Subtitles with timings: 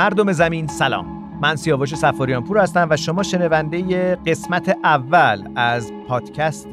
[0.00, 1.06] مردم زمین سلام.
[1.42, 6.68] من سیاوش سفاریان پور هستم و شما شنونده قسمت اول از پادکست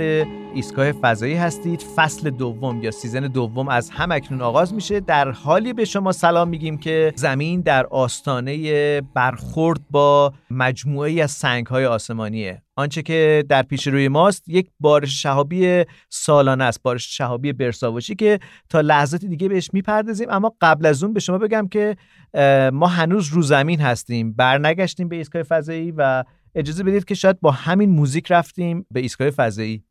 [0.53, 1.81] ایستگاه فضایی هستید.
[1.95, 4.99] فصل دوم یا سیزن دوم از هم اکنون آغاز میشه.
[4.99, 11.67] در حالی به شما سلام میگیم که زمین در آستانه برخورد با مجموعه از سنگ
[11.67, 12.61] های آسمانیه.
[12.75, 18.39] آنچه که در پیش روی ماست یک بارش شهابی سالانه است بارش شهابی برساوشی که
[18.69, 20.27] تا لحظات دیگه بهش می‌پردازیم.
[20.29, 21.97] اما قبل از اون به شما بگم که
[22.73, 26.23] ما هنوز رو زمین هستیم برنگشتیم به ایستگاه فضایی و
[26.55, 29.83] اجازه بدید که شاید با همین موزیک رفتیم به ایستگاه فضایی.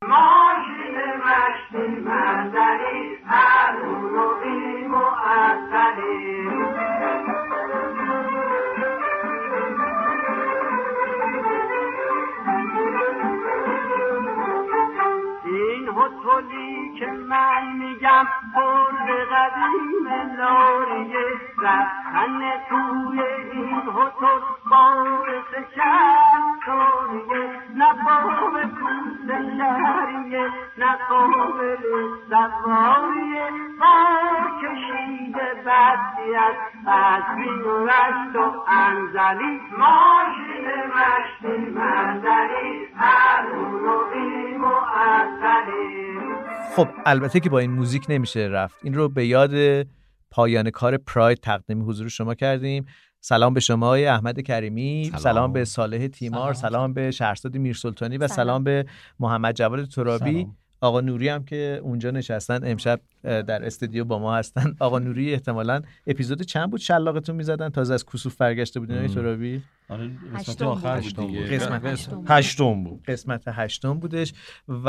[2.07, 2.76] که
[17.29, 21.27] من میگم برد قدیم لاریه
[21.63, 23.21] رفتن توی
[23.53, 27.43] این هتل باعث شمساریه
[27.75, 32.07] نه باب پوست لریه نه سواریه
[33.81, 33.95] با
[34.63, 41.96] کشیده بدیت از بین و رشت و انزلی ماشین مشتی مندلی
[46.77, 48.79] خب البته که با این موزیک نمیشه رفت.
[48.83, 49.87] این رو به یاد
[50.31, 52.87] پایان کار پراید تقدیم حضور شما کردیم.
[53.21, 55.05] سلام به شما های احمد کریمی.
[55.05, 56.55] سلام, سلام به صالح تیمار.
[56.55, 58.87] سلام, سلام به شهرزاد میرسلطانی و سلام, سلام به
[59.21, 60.47] محمد جواد ترابی.
[60.87, 64.77] آقا نوری هم که اونجا نشستن امشب در استودیو با ما هستن.
[64.81, 69.63] آقا نوری احتمالا اپیزود چند بود شلاقتون می‌زدن؟ تازه از کسوف برگشته بودین های ترابی
[69.89, 70.99] آره قسمت آخر
[72.29, 73.03] هشتم بود.
[73.07, 74.33] قسمت هشتم بودش.
[74.69, 74.89] و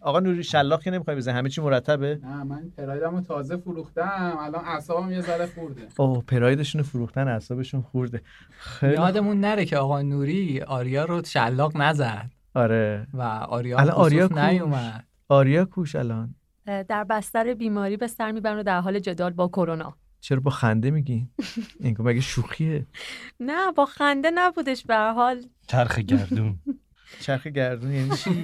[0.00, 4.36] آقا نوری شلاق که نمی‌خوای بزنی همه چی مرتبه؟ نه من پرایدمو تازه فروختم.
[4.40, 5.82] الان اعصابم یه ذره خورده.
[5.98, 8.22] اوه پرایدشون فروختن اعصابشون خورده.
[8.58, 12.30] خیلی یادمون نره که آقا نوری آریا رو شلاق نزد.
[12.54, 13.06] آره.
[13.14, 15.04] و آریا الان آریا نیومد.
[15.28, 16.34] آریا کوش الان.
[16.66, 19.96] در بستر بیماری به سر می‌برن و در حال جدال با کرونا.
[20.20, 21.28] چرا با خنده میگی؟
[21.80, 22.86] این مگه شوخیه؟
[23.40, 25.42] نه با خنده نبودش به حال.
[25.66, 26.58] چرخ گردون.
[27.24, 28.42] چرخ گردون یعنی چی؟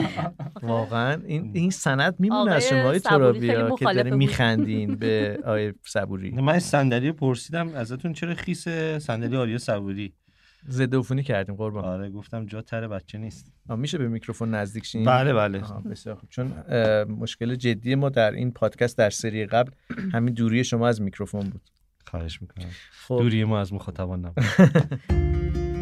[0.62, 6.30] واقعا این این سند میمونه از شما های ترابیا که داره میخندین به آقای صبوری.
[6.30, 8.68] من صندلی پرسیدم ازتون چرا خیس
[8.98, 10.14] صندلی آریا صبوری؟
[10.70, 11.84] ضد عفونی کردیم قربان.
[11.84, 13.52] آره گفتم جا تر بچه نیست.
[13.68, 15.62] میشه به میکروفون نزدیک شین بله بله.
[15.90, 16.30] بسیار خوب.
[16.30, 16.52] چون
[17.04, 19.72] مشکل جدی ما در این پادکست در سری قبل
[20.12, 21.62] همین دوری شما از میکروفون بود.
[22.06, 22.66] خواهش می‌کنم.
[22.90, 23.18] خب.
[23.18, 24.44] دوری ما از مخاطبان نبود.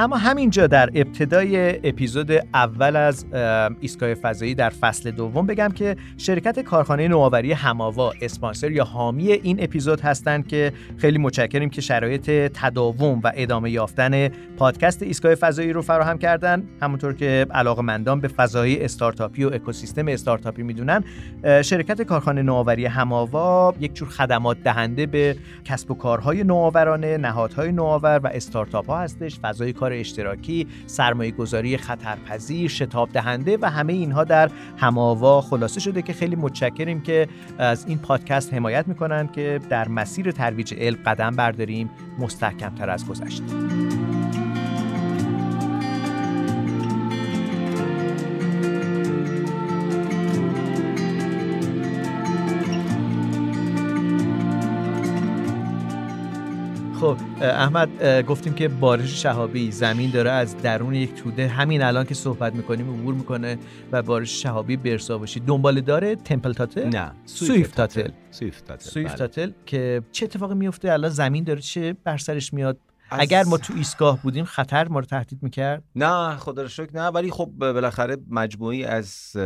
[0.00, 3.26] اما همینجا در ابتدای اپیزود اول از
[3.80, 9.62] ایستگاه فضایی در فصل دوم بگم که شرکت کارخانه نوآوری هماوا اسپانسر یا حامی این
[9.62, 15.82] اپیزود هستند که خیلی متشکریم که شرایط تداوم و ادامه یافتن پادکست ایستگاه فضایی رو
[15.82, 16.62] فراهم کردن.
[16.82, 17.46] همونطور که
[17.82, 21.04] مندان به فضایی استارتاپی و اکوسیستم استارتاپی می‌دونن
[21.62, 28.20] شرکت کارخانه نوآوری هماوا یک جور خدمات دهنده به کسب و کارهای نوآورانه نهادهای نوآور
[28.24, 34.24] و استارتاپ ها هستش فضای کار اشتراکی سرمایه گذاری خطرپذیر شتاب دهنده و همه اینها
[34.24, 37.28] در هماوا خلاصه شده که خیلی متشکریم که
[37.58, 43.44] از این پادکست حمایت می‌کنن که در مسیر ترویج علم قدم برداریم مستحکمتر از گذشته.
[57.08, 61.48] خب احمد گفتیم که بارش شهابی زمین داره از درون یک توده.
[61.48, 63.58] همین الان که صحبت می‌کنیم عبور می‌کنه
[63.92, 65.40] و بارش شهابی برسا باشی.
[65.40, 67.12] دنبال داره تمپل تاتل؟ نه.
[67.24, 68.10] سویفت تاتل.
[68.30, 68.90] سویفت تاتل.
[68.90, 69.54] سویفت تاتل بله.
[69.66, 72.78] که چه اتفاقی میفته الان زمین داره چه بر سرش میاد؟
[73.10, 77.06] اگر ما تو ایستگاه بودیم خطر ما رو تهدید می‌کرد؟ نه خدا رو شکر نه.
[77.06, 79.36] ولی خب بالاخره مجموعی از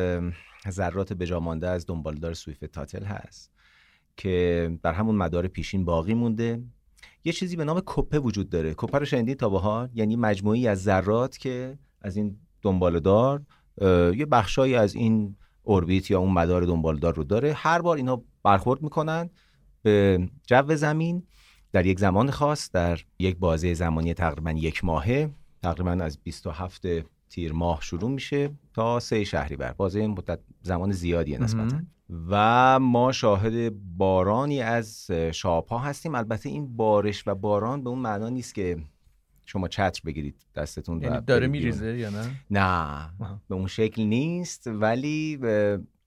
[0.70, 3.52] ذرات بجامانده از دنبالدار سویفت تاتل هست
[4.16, 6.62] که بر همون مدار پیشین باقی مونده.
[7.24, 8.74] یه چیزی به نام کپه وجود داره.
[8.76, 13.42] کپه رو شنیدید تا بهار یعنی مجموعی از ذرات که از این دنبالدار
[14.16, 17.52] یه بخشایی از این اوربیت یا اون مدار دنبالدار رو داره.
[17.52, 19.30] هر بار اینا برخورد می‌کنن
[19.82, 21.22] به جو زمین
[21.72, 25.30] در یک زمان خاص در یک بازه زمانی تقریبا یک ماهه.
[25.62, 26.86] تقریبا از 27
[27.28, 31.80] تیر ماه شروع میشه تا سه شهری بر بازه مدت زمان زیادیه نسبتا.
[32.28, 36.14] و ما شاهد بارانی از شاپا هستیم.
[36.14, 38.76] البته این بارش و باران به اون معنا نیست که
[39.46, 43.10] شما چتر بگیرید دستتون یعنی داره میریزه یا نه؟ نه
[43.48, 44.66] به اون شکل نیست.
[44.66, 45.38] ولی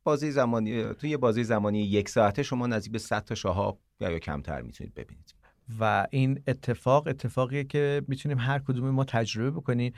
[0.03, 4.11] بازی زمانی توی یه بازی زمانی یک ساعته شما نزدیک به 100 تا شهاب یا
[4.11, 5.34] یا کمتر می‌تونید ببینید.
[5.79, 9.93] و این اتفاق اتفاقیه که می‌تونیم هر کدوم ما تجربه بکنیم.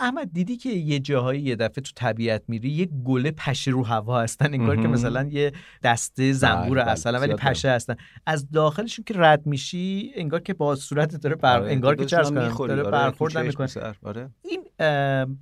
[0.00, 4.20] احمد دیدی که یه جاهایی یه دفعه تو طبیعت میری یه گله پشه رو هوا
[4.20, 4.88] هستن انگار که.
[4.88, 5.52] مثلا یه
[5.82, 7.94] دسته زنبور بله، اصلا ولی پشه هستن.
[8.26, 11.60] از داخلشون که رد میشی انگار که با صورت داره بر...
[11.60, 13.68] آره، انگار که چرس داره آره، برخورد می‌کنه.
[14.02, 14.30] آره.
[14.44, 14.60] این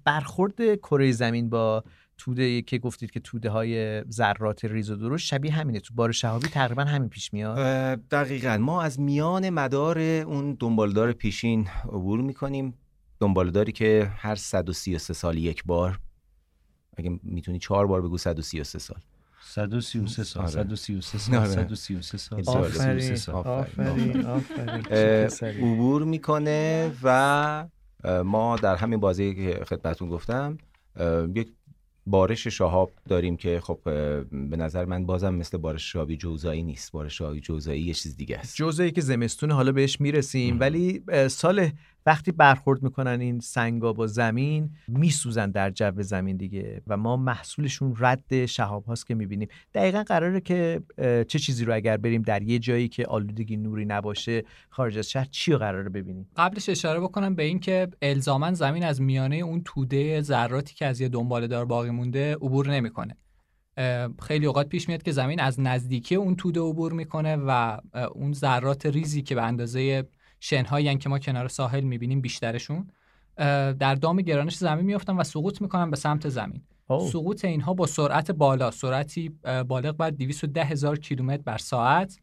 [0.05, 1.85] برخورد کره زمین با
[2.19, 5.81] توده که گفتید که توده های ذرات ریز و درشت شبیه همینه.
[5.81, 7.57] تو بار شهابی تقریبا همین پیش میاد.
[8.09, 8.59] دقیقا.
[8.61, 12.75] ما از میان مدار اون دنبالدار پیشین عبور می‌کنیم.
[13.21, 15.99] دنبالداری که هر 133 سال یک بار.
[16.97, 19.01] اگه می‌تونی چهار بار بگو 133 سال.
[19.43, 20.53] 133 سال آره.
[20.53, 21.49] 133 سال آره.
[21.49, 22.41] 133 سال.
[22.47, 23.35] آفرین، 133 سال.
[23.35, 24.27] آفرین.
[24.27, 25.65] آفرین.
[25.65, 27.67] عبور می‌کنه و
[28.25, 30.59] ما در همین بازی که خدمتون گفتم
[31.35, 31.53] یک
[32.07, 33.79] بارش شهاب داریم که خب
[34.51, 36.93] به نظر من بازم مثل بارش شهابی جوزایی نیست.
[36.93, 38.57] بارش شهابی جوزایی یه چیز دیگه است.
[38.57, 40.61] جزئی که زمستون حالا بهش می‌رسیم.
[40.61, 41.69] ولی سال
[42.07, 47.95] وقتی برخورد می‌کنن این سنگا با زمین میسوزن در جو زمین دیگه و ما محصولشون
[47.99, 49.49] رد شهاب هاست که می‌بینیم.
[49.75, 50.83] دقیقا قراره که
[51.29, 55.25] چه چیزی رو اگر بریم در یه جایی که آلودگی نوری نباشه خارج از شهر
[55.31, 59.63] چی رو قراره ببینیم؟ قبلش اشاره بکنم به این که الزاما زمین از میانه اون
[59.65, 63.17] توده ذراتی که از یه دنباله دار باقی مونده عبور نمی‌کنه.
[64.23, 67.79] خیلی اوقات پیش میاد که زمین از نزدیکی اون توده عبور می‌کنه و
[68.15, 70.09] اون ذرات ریزی که به اندازه
[70.41, 72.87] شنهایی که ما کنار ساحل می‌بینیم بیشترشون
[73.79, 76.63] در دام گرانش زمین میافتن و سقوط می‌کنن به سمت زمین.
[77.13, 79.29] سقوط اینها با سرعت بالا سرعتی
[79.69, 82.19] بالغ بر 210 هزار کیلومتر بر ساعت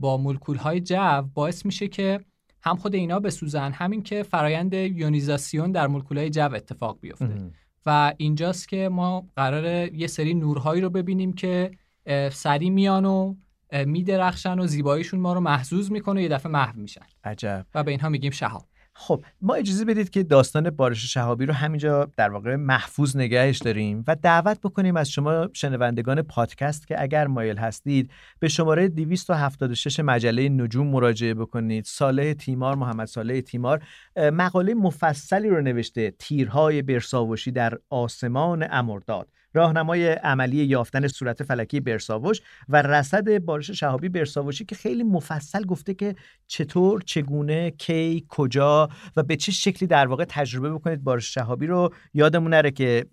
[0.00, 2.20] با مولکول های جو باعث میشه که
[2.62, 7.52] هم خود اینا بسوزن همین که فرایند یونیزاسیون در مولکول های جو اتفاق بیفته مهم.
[7.86, 11.70] و اینجاست که ما قراره یه سری نورهایی رو ببینیم که
[12.06, 13.34] اه، سریع میان و
[13.72, 17.06] میدرخشن و زیباییشون ما رو محزوز می‌کنه و یه دفعه محو میشن.
[17.24, 17.66] عجب.
[17.74, 18.64] و به اینها میگیم شهاب.
[19.00, 24.04] خب ما اجازه بدید که داستان بارش شهابی رو همینجا در واقع محفوظ نگهش داریم
[24.06, 30.48] و دعوت بکنیم از شما شنوندگان پادکست که اگر مایل هستید به شماره 276 مجله
[30.48, 31.84] نجوم مراجعه بکنید.
[31.84, 33.82] صالح تیمار محمد صالح تیمار
[34.16, 39.28] مقاله مفصلی رو نوشته تیرهای برساوشی در آسمان امرداد.
[39.54, 45.94] راهنمای عملی یافتن صورت فلکی برساوش و رصد بارش شهابی برساوشی که خیلی مفصل گفته
[45.94, 46.14] که
[46.46, 51.94] چطور چگونه کی کجا و به چه شکلی در واقع تجربه بکنید بارش شهابی رو.
[52.14, 53.06] یادمون نره که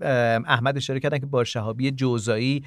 [0.45, 2.63] احمد اشاره کردن که بارش شهابی جوزایی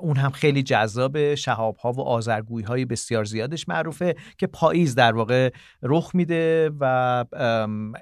[0.00, 5.12] اون هم خیلی جذاب شهاب ها و آزرگویی های بسیار زیادش معروفه که پاییز در
[5.12, 5.50] واقع
[5.82, 7.24] رخ میده و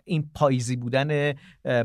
[0.04, 1.32] این پاییزی بودن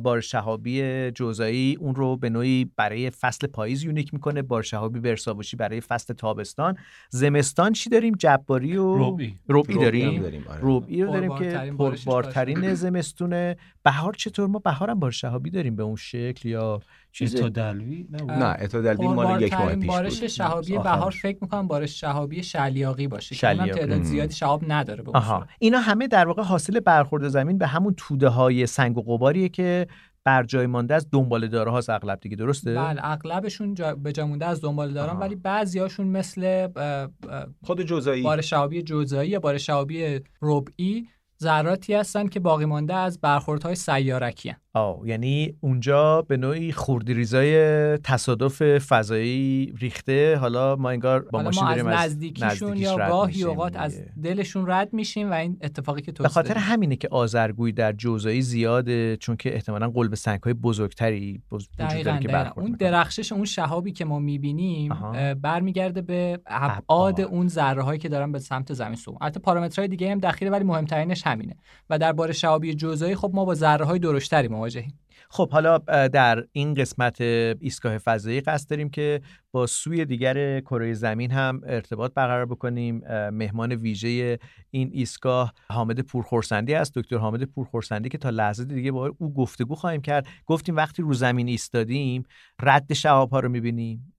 [0.03, 5.57] بارش شهابی جوزایی اون رو به نوعی برای فصل پاییز یونیک می‌کنه بارش شهابی برساوشی
[5.57, 6.77] برای فصل تابستان
[7.09, 9.35] زمستان چی داریم جباری و ربعی.
[9.49, 10.59] ربعی ربعی داریم آره.
[10.61, 15.95] ربعی رو داریم که پربارترین زمستونه بهار چطور ما بهارم بارش شهابی داریم به اون
[15.95, 20.77] شکل یا چیز چیز دلوی نه نه اتودلبی مال یک ماه پیش بارش بود شهابی.
[20.77, 23.71] بهار فکر می‌کنم بارش شهابی شلیاقی باشه که شلیاقی.
[23.71, 24.03] تعداد ام.
[24.03, 25.11] زیادی شهاب نداره به.
[25.59, 29.87] اینا همه در واقع حاصل برخورد زمین به همون توده های سنگ و قباریه که
[30.25, 34.27] بر جای مانده از دنباله داره هاست اغلب دیگه درسته بله اغلبشون جا به جا
[34.27, 35.17] مونده از دنبال دارن.
[35.19, 41.07] ولی بعضیاشون مثل اه، اه، خود جوزایی بار شهابی جوزایی یا بار شهابی ربعی
[41.41, 44.57] ذراتی هستن که باقی مانده از برخوردهای سیارکی هن.
[44.75, 47.57] آه یعنی اونجا به نوعی خوردریزای
[47.97, 53.43] تصادف فضایی ریخته حالا ما انگار با ماشین ما داریم از نزدیکیشون نزدیکیش یا گاهی
[53.43, 54.01] اوقات از.
[54.23, 58.41] دلشون رد میشیم و این اتفاقی که تو به خاطر همینه که آزرگویی در جوزایی
[58.41, 62.27] زیاده چون که احتمالاً قلب سنگ های بزرگتری بز- وجود داره که.
[62.27, 62.75] برخورد اون.
[62.79, 64.93] درخشش اون شهابی که ما می‌بینیم.
[65.41, 67.21] برمیگرده به ابعاد.
[67.21, 70.63] اون ذره هایی که دارن به سمت زمین سو البته پارامترهای دیگه هم دخیله ولی
[70.63, 71.55] مهمترینش همینه
[71.89, 75.77] و در بار شهابی جوزایی خب ما با ذره های درشتری مواجهیم خب حالا
[76.07, 82.13] در این قسمت ایستگاه فضایی قصد داریم که با سوی دیگر کره زمین هم ارتباط
[82.13, 83.01] برقرار بکنیم.
[83.29, 84.39] مهمان ویژه
[84.71, 86.97] این ایستگاه حامد پورخورسندی است.
[86.97, 90.27] دکتر حامد پورخورسندی که تا لحظه دیگه با او گفتگو خواهیم کرد.
[90.45, 92.23] گفتیم وقتی رو زمین ایستادیم
[92.61, 94.13] رد شهاب ها رو می‌بینیم.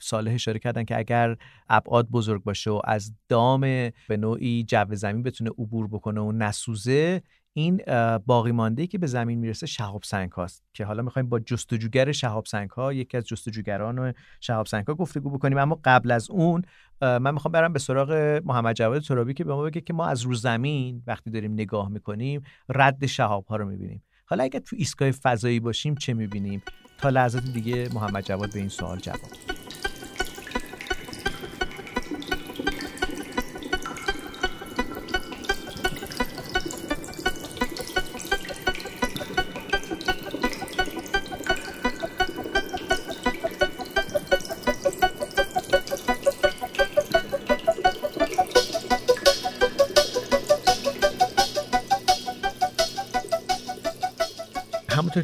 [0.00, 1.36] صالح اشاره کردن که اگر
[1.68, 3.60] ابعاد بزرگ باشه و از دام
[4.08, 7.22] به نوعی جو زمین بتونه عبور بکنه و نسوزه
[7.58, 7.82] این
[8.26, 12.46] باقی مانده که به زمین می‌رسه شهاب سنگ هاست که حالا می‌خوایم با جستجوگر شهاب
[12.46, 15.58] سنگ ها یکی از جستجوگران شهاب سنگ ها گفتگو بکنیم.
[15.58, 16.62] اما قبل از اون
[17.02, 20.22] من می‌خوام برم به سراغ محمد جواد ترابی که به ما بگه که ما از
[20.22, 24.02] رو زمین وقتی داریم نگاه می‌کنیم رد شهاب ها رو می‌بینیم.
[24.26, 26.62] حالا اگر تو ایستگاه فضایی باشیم چه می‌بینیم؟
[26.98, 29.30] تا لحظات دیگه محمد جواد به این سوال جواب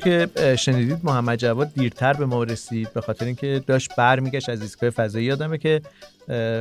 [0.04, 4.90] که شنیدید محمد جواد دیرتر به ما رسید به خاطر اینکه داشت برمیگشت از ایستگاه
[4.90, 5.26] فضایی.
[5.26, 5.80] یادمه که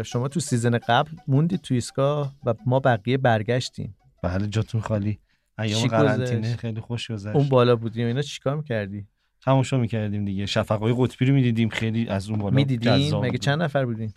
[0.06, 3.96] شما تو سیزن قبل موندید تو ایستگاه و ما بقیه برگشتیم.
[4.24, 5.20] بله جاتون خالی.
[5.60, 7.36] ایام قرنطینه؟ خیلی خوش گذشت.
[7.36, 9.08] اون بالا بودیم اینا؟ چیکار می‌کردی؟
[9.46, 10.46] تماشا می‌کردیم دیگه.
[10.46, 11.70] شفقای قطبی رو می‌دیدیم.
[11.70, 13.38] خیلی از اون بالا می‌دیدین؟ جذاب مگه.
[13.38, 14.14] چند نفر بودین؟ اه،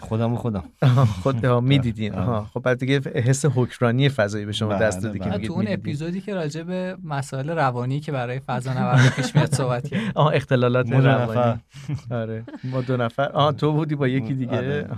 [0.00, 0.64] خودم و خودم.
[1.22, 2.12] خود می‌دیدین.
[2.42, 5.34] خب بعد دیگه حس حکرانی فضایی به شما بله، دست داده که بله.
[5.34, 5.64] میگید تو اون.
[5.68, 10.00] اپیزودی که راجع به مسائل روانی که برای فضا نورد پیش میاد صحبت کرد.
[10.14, 11.60] آها اختلالات روانی.
[12.10, 12.44] آره.
[12.64, 13.28] ما دو نفر.
[13.28, 14.56] آها تو بودی با یکی دیگه.
[14.56, 14.88] آره.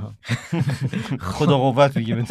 [1.20, 2.24] خدا قوت میگه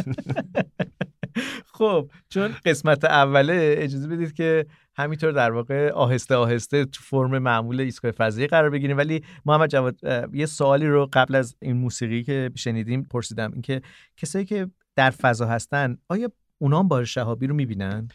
[1.73, 4.65] خب چون قسمت اوله اجازه بدید که
[4.97, 8.97] همینطور در واقع آهسته آهسته تو فرم معمول ایستگاه فضایی قرار بگیریم.
[8.97, 9.95] ولی محمد جواد
[10.33, 13.51] یه سوالی رو قبل از این موسیقی که شنیدیم پرسیدم.
[13.51, 13.81] اینکه
[14.17, 18.07] کسایی که در فضا هستن آیا اونا هم بار شهابی رو می‌بینن؟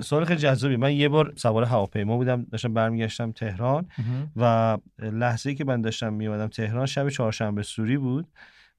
[0.00, 0.76] سوال خیلی جذابی.
[0.76, 2.46] من یه بار سوار هواپیما بودم.
[2.52, 3.88] داشتم برمیگشتم تهران
[4.36, 8.26] و لحظه ای که من داشتم میومدم تهران شب چهارشنبه سوری بود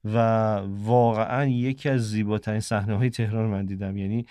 [0.04, 0.18] و
[0.66, 3.96] واقعا یکی از زیباترین صحنه های تهران رو من دیدم.
[3.96, 4.26] یعنی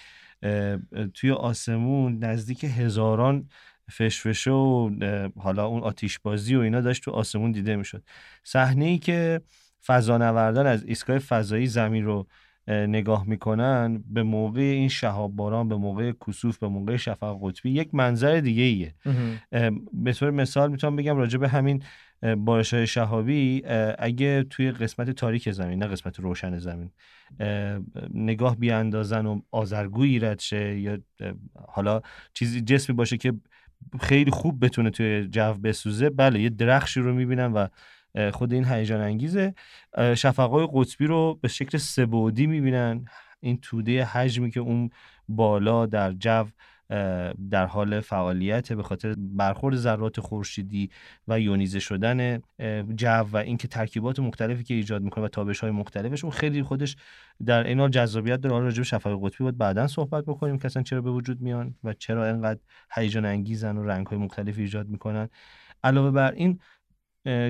[1.13, 3.49] توی آسمون نزدیک هزاران
[3.91, 4.89] فشفشه و
[5.37, 8.03] حالا اون آتیش بازی و اینا داشت تو آسمون دیده می‌شد.
[8.43, 9.41] صحنه ای که
[9.85, 12.27] فضانوردان از ایستگاه فضایی زمین رو
[12.67, 17.71] اه، نگاه می‌کنن به موقع این شهاب باران به موقع کسوف به موقع شفق قطبی
[17.71, 18.95] یک منظر دیگه ایه
[19.93, 21.83] به طور مثال می‌تونم بگم راجع به همین
[22.37, 23.63] بارش شهابی
[23.99, 26.91] اگه توی قسمت تاریک زمین نه قسمت روشن زمین
[27.39, 27.79] اه،
[28.13, 30.97] نگاه بیاندازن و آزرگویی رد شه یا
[31.67, 32.01] حالا
[32.33, 33.33] چیزی جسمی باشه که
[34.01, 37.67] خیلی خوب بتونه توی جو بسوزه بله یه درخشی رو می‌بینن و
[38.31, 39.53] خود این هیجان انگیزه.
[39.97, 43.05] شفقای قطبی رو به شکل سبودی می‌بینن.
[43.39, 44.89] این توده حجمی که اون
[45.27, 46.45] بالا در جو
[47.51, 50.89] در حال فعالیت به خاطر برخورد ذرات خورشیدی
[51.27, 52.41] و یونیزه شدن
[52.95, 56.95] جو و اینکه ترکیبات مختلفی که ایجاد می‌کنه و تابش های مختلفش اون خیلی خودش
[57.45, 58.63] در این حال جذابیت داره.
[58.63, 61.93] راجع به شفق قطبی بود بعدا صحبت بکنیم که اصلا چرا به وجود میان و
[61.93, 62.59] چرا اینقدر
[62.91, 65.29] هیجان انگیزن و رنگ های مختلفی ایجاد می‌کنن.
[65.83, 66.59] علاوه بر این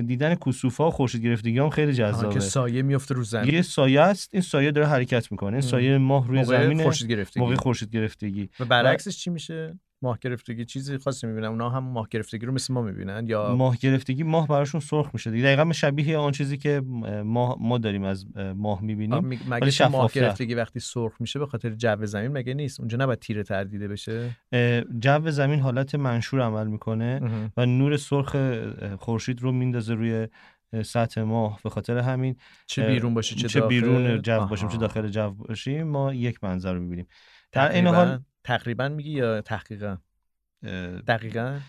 [0.06, 2.34] دیدن کسوف ها و خورشید گرفتگی هم خیلی جذابه.
[2.34, 3.54] که سایه میفته رو زمین.
[3.54, 5.52] یه سایه است این سایه داره حرکت می‌کنه.
[5.52, 5.60] این.
[5.60, 6.82] سایه ماه روی زمینه.
[6.82, 7.40] خورشید گرفتگی.
[7.40, 8.48] موقع خورشید گرفتگی.
[8.60, 12.74] و برعکسش چی میشه؟ ماه گرفتگی چیزی خاصی می‌بینن اونا هم ماه گرفتگی رو مثل
[12.74, 15.44] ما می‌بینن یا ماه گرفتگی ماه براشون سرخ میشه دیگه.
[15.44, 16.82] دقیقا شبیه آن چیزی که
[17.24, 18.26] ما ما داریم از
[18.56, 19.24] ماه می‌بینیم.
[19.24, 20.12] می- مگه ماه.
[20.12, 23.88] گرفتگی وقتی سرخ میشه به خاطر جو زمین مگه نیست؟ اونجا نباید تیره تر دیده
[23.88, 24.30] بشه
[25.00, 27.20] جو زمین حالت منشور عمل می‌کنه.
[27.56, 28.36] و نور سرخ
[28.98, 30.28] خورشید رو میندازه روی
[30.84, 31.60] سطح ماه.
[31.64, 34.76] به خاطر همین چه بیرون باشه چه, چه بیرون جو باشیم چه.
[34.76, 37.06] داخل جو باشیم ما یک منظر رو می‌بینیم.
[37.52, 39.96] در این حال تقریبا میگی یا تحقیقا؟
[41.06, 41.60] دقیقا؟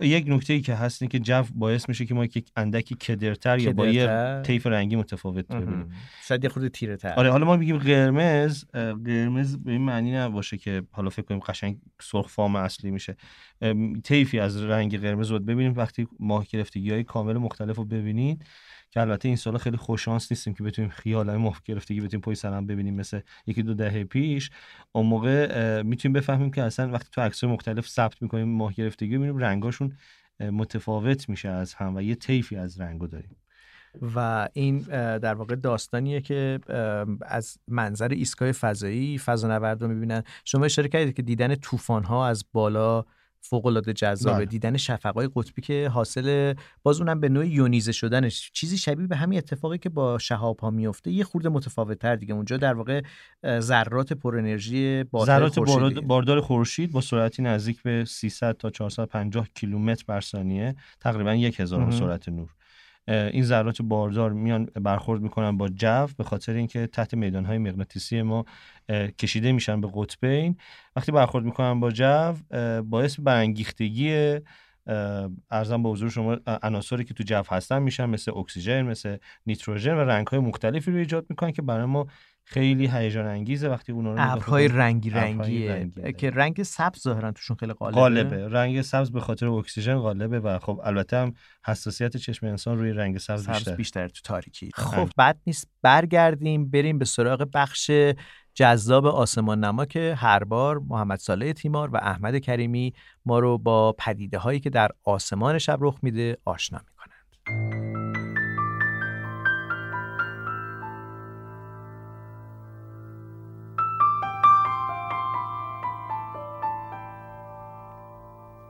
[0.00, 3.72] یک نکته ای که هست که جو باعث میشه که ما یک اندکی کدرتر یا
[3.72, 4.40] با یه.
[4.42, 5.92] طیف رنگی متفاوت ببینیم.
[6.22, 7.12] شاید یه خورده تیره تر.
[7.12, 11.78] آره حالا ما میگیم قرمز قرمز به این معنی نباشه که حالا فکر کنیم قشنگ
[12.00, 13.16] سرخ فام اصلی میشه.
[14.04, 15.72] طیفی از رنگ قرمز رو ببینیم.
[15.76, 18.44] وقتی ماه گرفتگی های کامل مختلف رو ببینید
[18.90, 22.66] که البته این سالا خیلی خوششانس نیستیم که بتونیم خیال ماه گرفتگی بتونیم پای سرم
[22.66, 24.50] ببینیم مثل یکی دو دهه پیش.
[24.92, 29.36] اون موقع می‌تونیم بفهمیم که اصلا وقتی تو عکس‌های مختلف ثبت می‌کنیم ماه گرفتگی ببینیم
[29.36, 29.96] رنگاشون
[30.40, 33.36] متفاوت میشه از هم و یه طیفی از رنگو داریم.
[34.14, 34.78] و این
[35.18, 36.60] در واقع داستانیه که
[37.22, 40.22] از منظر ایستگاه فضایی فضانورد رو می‌بینن.
[40.44, 43.04] شما اشاره کردید که دیدن طوفان ها از بالا
[43.40, 44.46] فوق العاده جذابه بله.
[44.46, 49.38] دیدن شفقای قطبی که حاصل باز اونم به نوعی یونیزه شدنش چیزی شبیه به همین
[49.38, 53.02] اتفاقی که با شهاب ها میفته یه خورده متفاوت تر دیگه اونجا در واقع
[53.60, 55.58] ذرات پر انرژی ذرات
[56.04, 61.80] باردار خورشید با سرعتی نزدیک به 300 تا 450 کیلومتر بر ثانیه تقریبا یک هزار
[61.80, 61.90] مهم.
[61.90, 62.48] سرعت نور
[63.08, 68.44] این ذرات باردار میان برخورد می‌کنن با جو به خاطر اینکه تحت میدانهای مغناطیسی ما
[69.18, 70.56] کشیده میشن به قطبین
[70.96, 72.32] وقتی برخورد می‌کنن با جو
[72.82, 74.38] باعث برانگیختگی
[75.50, 79.16] ارزم به حضور شما عناصری که تو جو هستن میشن مثل اکسیژن مثل
[79.46, 82.06] نیتروژن و رنگهای مختلفی رو ایجاد می‌کنن که برای ما
[82.52, 85.72] خیلی هیجان انگیزه وقتی اونا رو ابرهای رنگی رنگیه.
[85.72, 90.40] رنگی، که رنگ سبز ظاهرا توشون خیلی غالبه غالبه رنگ سبز به خاطر اکسیژن غالبه
[90.40, 91.34] و خب البته هم
[91.66, 94.70] حساسیت چشم انسان روی رنگ سبز, سبز بیشتر بیشتر تو تاریکی.
[94.74, 95.04] خب.
[95.04, 95.68] خب بد نیست.
[95.82, 97.90] برگردیم بریم به سراغ بخش
[98.54, 103.92] جذاب آسمان نما که هر بار محمد صالح تیمار و احمد کریمی ما رو با
[103.92, 106.99] پدیده هایی که در آسمان شب رخ میده آشنا می‌کنند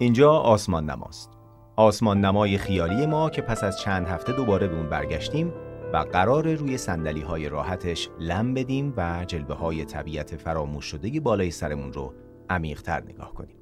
[0.02, 1.30] اینجا آسمان نماست
[1.76, 5.52] آسمان نمای خیالی ما که پس از چند هفته دوباره به اون برگشتیم
[5.92, 11.50] و قرار روی سندلی های راحتش لم بدیم و جلوه های طبیعت فراموش شده بالای
[11.50, 12.14] سرمون رو
[12.50, 13.56] عمیق‌تر نگاه کنیم.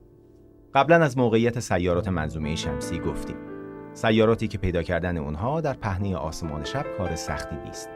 [0.74, 3.36] قبلا از موقعیت سیارات منظومه شمسی گفتیم.
[3.94, 7.90] سیاراتی که پیدا کردن اونها در پهنه آسمان شب کار سختی نیست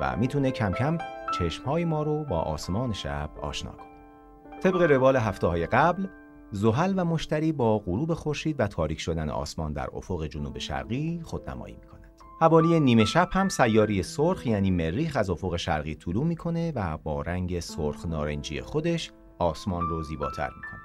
[0.00, 0.98] و می‌تونه کم کم
[1.38, 4.60] چشمهای ما رو با آسمان شب آشنا کنه.
[4.60, 6.06] طبق روال هفته های قبل
[6.52, 11.76] زحل و مشتری با غروب خورشید و تاریک شدن آسمان در افق جنوب شرقی خودنمایی
[11.80, 12.12] می‌کنند.
[12.40, 17.22] حوالی نیمه شب هم سیاری سرخ یعنی مریخ از افق شرقی طلوع می‌کنه و با
[17.22, 20.80] رنگ سرخ نارنجی خودش آسمان رو زیباتر می‌کنه.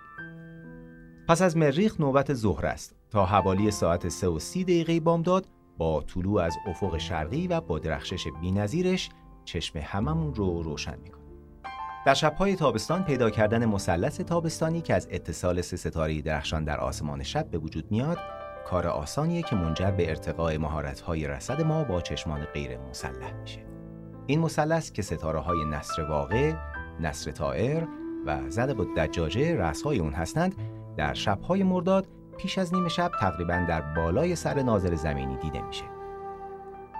[1.27, 5.47] پس از مریخ نوبت ظهر است تا حوالی ساعت 3 و 30 دقیقه بامداد
[5.77, 9.09] با طلوع از افق شرقی و با درخشش بی‌نظیرش
[9.45, 11.16] چشم هممون رو روشن می‌کنه.
[12.07, 17.23] در شبهای تابستان پیدا کردن مثلث تابستانی که از اتصال سه ستاره درخشان در آسمان
[17.23, 18.17] شب به وجود میاد
[18.65, 23.65] کار آسانیه که منجر به ارتقاء مهارت‌های رصد ما با چشمان غیر مسلح میشه.
[24.27, 26.53] این مثلث که ستاره های نصر واقع،
[26.99, 27.87] نصر طائر
[28.25, 30.55] و زد با دجاجه رأسهای اون هستند
[30.97, 35.96] در شبهای مرداد پیش از نیمه شب تقریبا در بالای سر ناظر زمینی دیده میشه.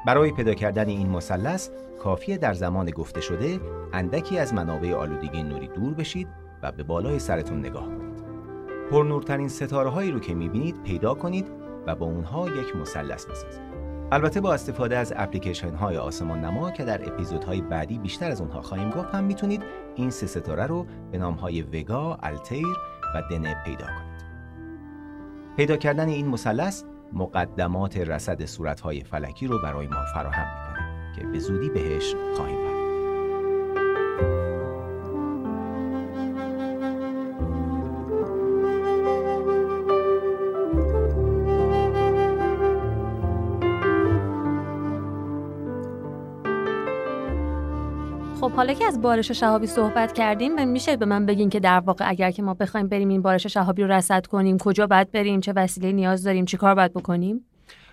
[0.08, 3.60] برای پیدا کردن این مثلث کافیه در زمان گفته شده
[3.94, 6.27] اندکی از منابع آلودگی نوری دور بشید
[6.64, 8.24] و به بالای سرتون نگاه کنید.
[8.92, 11.48] پرنورترین ستاره هایی رو که می‌بینید پیدا کنید
[11.88, 13.62] و با اونها یک مثلث بسازید.
[14.12, 18.62] البته با استفاده از اپلیکیشن های آسمان نما که در اپیزودهای بعدی بیشتر از اونها
[18.62, 19.64] خواهیم گفت هم می‌تونید
[19.96, 22.68] این سه ستاره رو به نام های وگا، التیر
[23.16, 24.27] و دنه پیدا کنید.
[25.58, 31.39] پیدا کردن این مثلث مقدمات رصد صورتهای فلکی رو برای ما فراهم می‌کنه که به
[31.39, 32.67] زودی بهش خواهیم
[48.57, 52.31] حالا که از بارش شهابی صحبت کردیم میشه به من بگین که در واقع اگر
[52.31, 55.91] که ما بخوایم بریم این بارش شهابی رو رصد کنیم کجا باید بریم؟ چه وسیله
[55.91, 57.46] نیاز داریم؟ چی کار باید بکنیم؟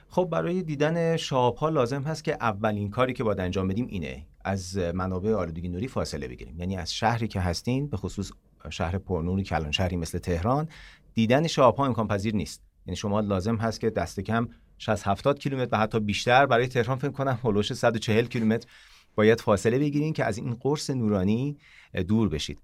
[0.09, 4.27] خب برای دیدن شهاب ها لازم هست که اولین کاری که باید انجام بدیم اینه
[4.45, 6.61] از منابع آلودگی نوری فاصله بگیریم.
[6.61, 8.31] یعنی از شهری که هستین به خصوص
[8.71, 10.69] شهر پرنوری کلان شهری مثل تهران
[11.15, 12.63] دیدن شهاب ها امکان پذیر نیست.
[12.87, 14.49] یعنی شما لازم هست که دست کم
[14.79, 18.69] 60 70 کیلومتر و حتی بیشتر برای تهران فکر کنم هولوش 140 کیلومتر
[19.15, 21.59] باید فاصله بگیرین که از این قرص نورانی
[22.09, 22.59] دور بشید.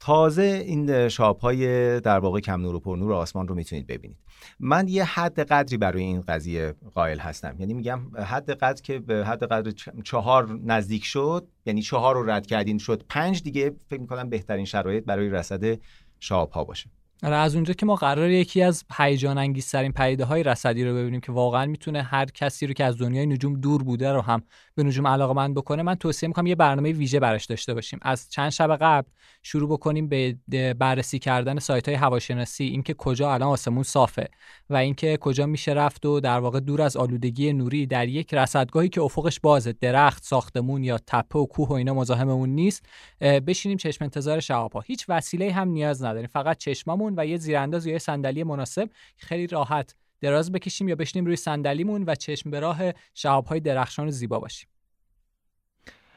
[0.00, 4.16] تازه این شاب های در واقع کم نور و پر نور آسمان رو می‌تونید ببینید.
[4.60, 7.56] من یه حد قدری برای این قضیه قائل هستم.
[7.58, 9.72] یعنی میگم حد قدر که به حد قدر
[10.04, 15.04] چهار نزدیک شد یعنی چهار رو رد کردین شد پنج دیگه فکر می‌کنم بهترین شرایط
[15.04, 15.78] برای رصد
[16.20, 16.90] شاب ها باشه.
[17.22, 21.32] از اونجا که ما قرار یکی از هیجان انگیزترین پدیده های رصدی رو ببینیم که
[21.32, 24.42] واقعا می‌تونه هر کسی رو که از دنیای نجوم دور بوده رو هم
[24.74, 27.98] به نجوم علاقه بکنه من توصیه می‌کنم یه برنامه ویژه براش داشته باشیم.
[28.02, 29.08] از چند شب قبل
[29.42, 34.28] شروع بکنیم به بررسی کردن سایت های هواشناسی اینکه کجا الان آسمون صافه
[34.70, 38.88] و اینکه کجا میشه رفت و در واقع دور از آلودگی نوری در یک رصدگاهی
[38.88, 42.86] که افقش بازه درخت ساختمون یا تپه و کوه و اینا مزاحممون نیست
[43.20, 47.92] بشینیم چشم انتظار شهاب‌ها هیچ وسیله هم نیاز نداریم فقط چشممون و یه زیرانداز یا
[47.92, 52.80] یه صندلی مناسب خیلی راحت دراز بکشیم یا بشینیم روی صندلیمون و چشم به راه
[53.14, 54.68] شهاب‌های درخشان و زیبا باشیم.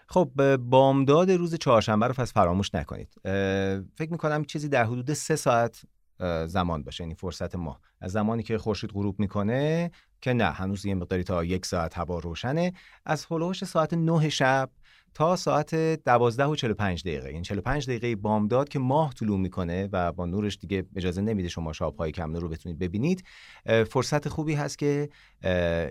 [0.07, 3.13] خب بامداد روز چهارشنبه رو پس فراموش نکنید.
[3.95, 5.81] فکر می‌کنم چیزی در حدود سه ساعت
[6.45, 7.79] زمان باشه یعنی فرصت ما.
[8.01, 12.19] از زمانی که خورشید غروب می‌کنه که نه هنوز یه مقداری تا یک ساعت هوا
[12.19, 12.73] روشنه.
[13.05, 14.69] از هلوش ساعت نه شب
[15.13, 17.29] تا ساعت دوازده و 45 دقیقه.
[17.29, 21.73] این 45 دقیقه بامداد که ماه طلوع می‌کنه و با نورش دیگه اجازه نمیده شما
[21.73, 23.23] شابهای کم رو بتونید ببینید
[23.65, 25.09] فرصت خوبی هست که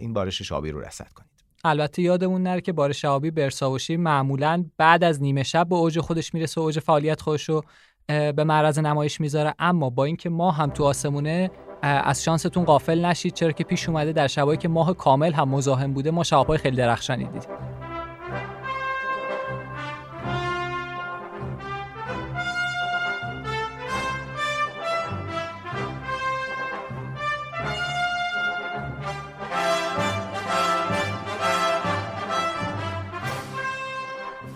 [0.00, 1.30] این بارش شابی رو رصد کنید.
[1.64, 6.35] البته یادمون نره که بارش شهابی برساوشی معمولا بعد از نیمه شب به اوج خودش
[6.35, 7.62] می‌رسه و اوج فعالیت خودش رو
[8.06, 9.54] به معرض نمایش می‌ذاره.
[9.59, 11.50] اما با اینکه ماه هم تو آسمونه
[11.83, 15.92] از شانستون غافل نشید چرا که پیش اومده در شبایی که ماه کامل هم مزاحم
[15.92, 17.50] بوده ما شهابهای خیلی درخشانی دیدیم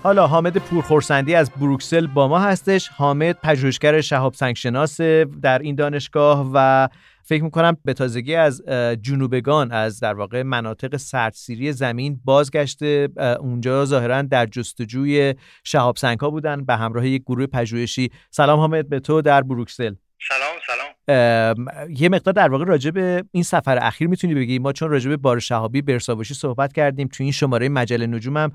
[0.05, 2.88] حالا حامد پورخورسندی از بروکسل با ما هستش.
[2.88, 5.01] حامد پژوهشگر شهاب سنگشناس
[5.43, 6.88] در این دانشگاه و
[7.23, 8.62] فکر می‌کنم به تازگی از
[9.03, 13.09] جنوبگان از در واقع مناطق سردسیری زمین بازگشته.
[13.40, 16.64] اونجا ظاهرا در جستجوی شهاب سنگ ها بودن.
[16.64, 18.11] به همراه یک گروه پژوهشی.
[18.31, 19.95] سلام حامد به تو در بروکسل.
[21.88, 24.59] یه مقدار در واقع راجع به این سفر اخیر می‌تونی بگی.
[24.59, 28.53] ما چون راجع به بار شهابی برساوشی صحبت کردیم تو این شماره مجله نجوم هم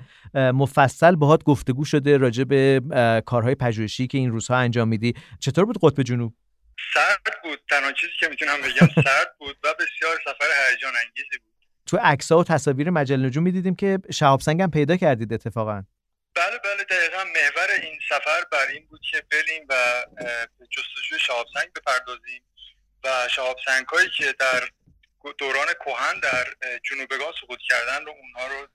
[0.52, 2.82] مفصل باهات گفتگو شده راجع به
[3.26, 5.14] کارهای پژوهشی که این روزها انجام میدی.
[5.40, 6.34] چطور بود قطب جنوب؟
[6.94, 7.60] سرد بود.
[7.70, 11.54] تنها چیزی که می‌تونم بگم سرد بود و بسیار سفر هیجان انگیزی بود.
[11.86, 15.84] تو عکس‌ها و تصاویر مجله نجوم می‌دیدیم که شهاب سنگ هم پیدا کردید اتفاقا.
[16.36, 17.29] بله بله دقیقا
[18.52, 20.06] بر این بود که بریم و
[20.60, 22.44] به جستجوی شهاب سنگ بپردازیم
[23.04, 23.58] و شهاب
[23.92, 24.70] هایی که در
[25.38, 26.48] دوران کهن در
[26.84, 28.68] جنوبگان سقوط کردن رو اونها رو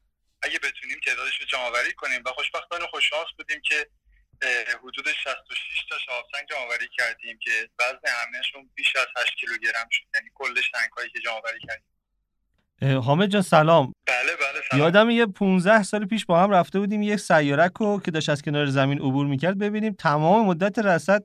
[0.43, 3.87] اگه بتونیم تعدادش رو جمعآوری کنیم و خوشبختانه خوششانس بودیم که
[4.83, 6.49] حدود 66 تا شهاب سنگ
[6.99, 10.05] کردیم که وزن همهشون بیش از 8 کیلوگرم شد.
[10.15, 11.94] یعنی کل سنگ هایی که جمعآوری کردیم.
[12.83, 13.93] حامد جان سلام.
[14.07, 14.83] بله بله سلام.
[14.83, 18.43] یادم یه 15 سال پیش با هم رفته بودیم یه سیارک رو که داشت از
[18.43, 19.93] کنار زمین عبور می‌کرد ببینیم.
[19.99, 21.25] تمام مدت رصد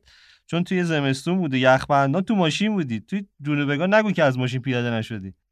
[0.50, 3.00] چون توی زمستون بود و یخبندان تو ماشین بودی.
[3.00, 5.34] توی جنوبگان نگو که از ماشین پیاده نشدی.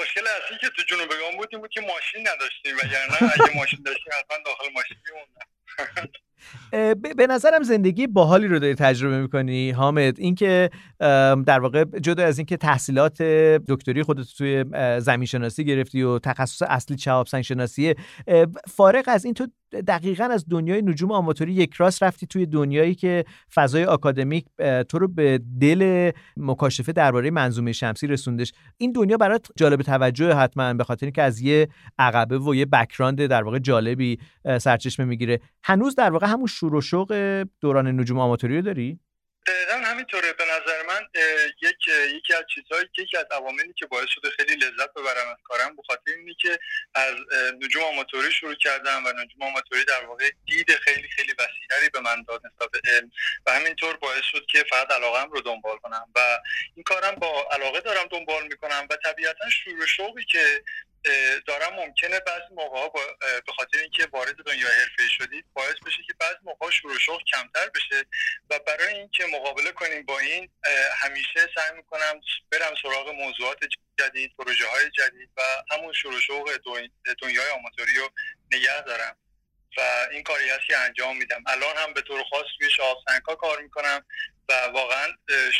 [0.00, 4.12] مشکل اصلی که تو جنوبگان بود این بود که ماشین نداشتیم وگرنه اگه ماشین داشتیم
[4.18, 6.12] حتما داخل ماشین میموندم
[7.16, 10.20] به نظرم زندگی باحالی رو داری تجربه می‌کنی حامد.
[10.20, 10.70] اینکه
[11.46, 13.22] در واقع جدا از اینکه تحصیلات
[13.68, 14.64] دکتری خودت توی
[15.00, 17.94] زمین شناسی گرفتی و تخصص اصلی شهاب سنگ شناسیه
[18.26, 22.94] اه، فارغ از این تو دقیقا از دنیای نجوم آماتوری یک راست رفتی توی دنیایی
[22.94, 24.44] که فضای آکادمیک
[24.88, 28.52] تو رو به دل مکاشفه درباره منظومه شمسی رسوندش.
[28.76, 33.26] این دنیا برات جالب توجه حتما به خاطر اینکه از یه عقبه و یه بکراند
[33.26, 34.18] در واقع جالبی
[34.60, 35.40] سرچشمه می‌گیره.
[35.64, 37.12] هنوز در واقع همون شور و شوق
[37.60, 39.00] دوران نجوم آماتوری رو داری؟
[39.46, 40.32] دقیقا همینطوره.
[40.38, 41.22] به نظر من اه،
[41.90, 45.36] یک یکی از چیزهایی که یکی از عواملی که باعث شده خیلی لذت ببرم از
[45.44, 46.58] کارم به خاطر اینه که
[46.94, 47.14] از
[47.60, 52.22] نجوم آماتوری شروع کردم و نجوم آماتوری در واقع دید خیلی خیلی وسیعتری به من
[52.22, 53.10] داد نسبت به علم
[53.46, 56.38] و همینطور باعث شد که فقط علاقم رو دنبال کنم و
[56.76, 60.62] این کارم با علاقه دارم دنبال می‌کنم و طبیعتا شور و شوقی که
[61.46, 62.88] دارم ممکنه بعضی موقع
[63.46, 67.68] به خاطر اینکه وارد دنیای حرفه شدید باعث بشه که بعضی موقع و شوق کمتر
[67.74, 68.04] بشه
[68.50, 70.50] و برای اینکه مقابله کنیم با این
[70.98, 73.58] همیشه سعی می‌کنم برم سراغ موضوعات
[73.98, 76.50] جدید پروژه های جدید و همون شروع شوق
[77.22, 78.10] دنیای آماتوری رو
[78.52, 79.16] نگه دارم.
[79.76, 79.80] و
[80.10, 81.44] این کاری هست که انجام میدم.
[81.46, 84.04] الان هم به طور خاص روی شهاب سنگا کار می‌کنم
[84.48, 85.08] و واقعا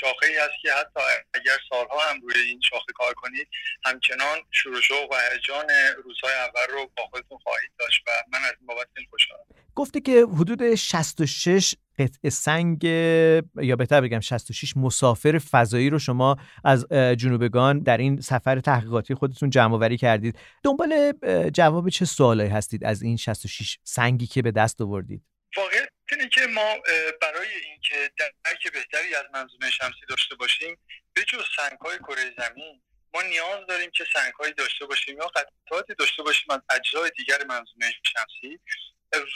[0.00, 1.00] شاخه ای هست که حتی
[1.34, 3.48] اگر سالها هم روی این شاخه کار کنید
[3.84, 5.70] همچنان شروع شوق و هیجان
[6.04, 9.44] روزهای اول رو با خودتون خواهید داشت و من از این بابت خوشحالم.
[9.74, 16.86] گفتی که حدود 66 قطعه سنگ یا بهتر بگم 66 مسافر فضایی رو شما از
[16.92, 20.38] جنوبگان در این سفر تحقیقاتی خودتون جمع آوری کردید.
[20.64, 21.12] دنبال
[21.54, 25.22] جواب چه سوالایی هستید از این 66 سنگی که به دست آوردید؟
[25.56, 26.74] واقعیت اینه که ما
[27.22, 30.76] برای اینکه درک بهتری از منظومه شمسی داشته باشیم
[31.14, 32.82] به جز سنگ‌های کره زمین
[33.14, 37.92] ما نیاز داریم که سنگ‌هایی داشته باشیم یا قطعاتی داشته باشیم از اجزای دیگر منظومه
[38.12, 38.58] شمسی.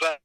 [0.01, 0.17] و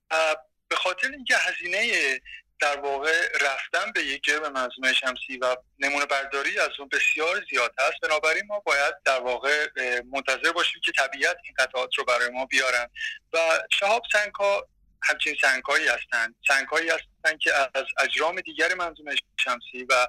[0.73, 2.21] به خاطر اینکه هزینه
[2.61, 7.75] در واقع رفتن به یک جرم منظومه شمسی و نمونه برداری از اون بسیار زیاد
[7.79, 9.69] هست بنابراین ما باید در واقع
[10.13, 12.89] منتظر باشیم که طبیعت این قطعات رو برای ما بیارن.
[13.33, 13.39] و
[13.71, 14.69] شهاب سنگ ها
[15.03, 20.07] همچین سنگ هایی هستند سنگ هایی هستند که از اجرام دیگر منظومه شمسی و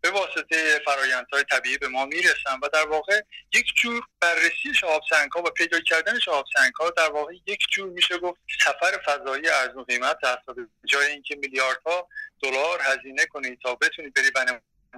[0.00, 3.20] به واسطه فرایندهای طبیعی به ما می‌رسن و در واقع
[3.54, 5.02] یک جور بررسی شهاب
[5.34, 6.44] ها و پیدا کردن شهاب
[6.80, 11.36] ها در واقع یک جور میشه گفت سفر فضایی ارزون قیمت هست و جای اینکه
[11.36, 12.08] میلیاردها
[12.42, 14.32] دلار هزینه کنید تا بتونید برید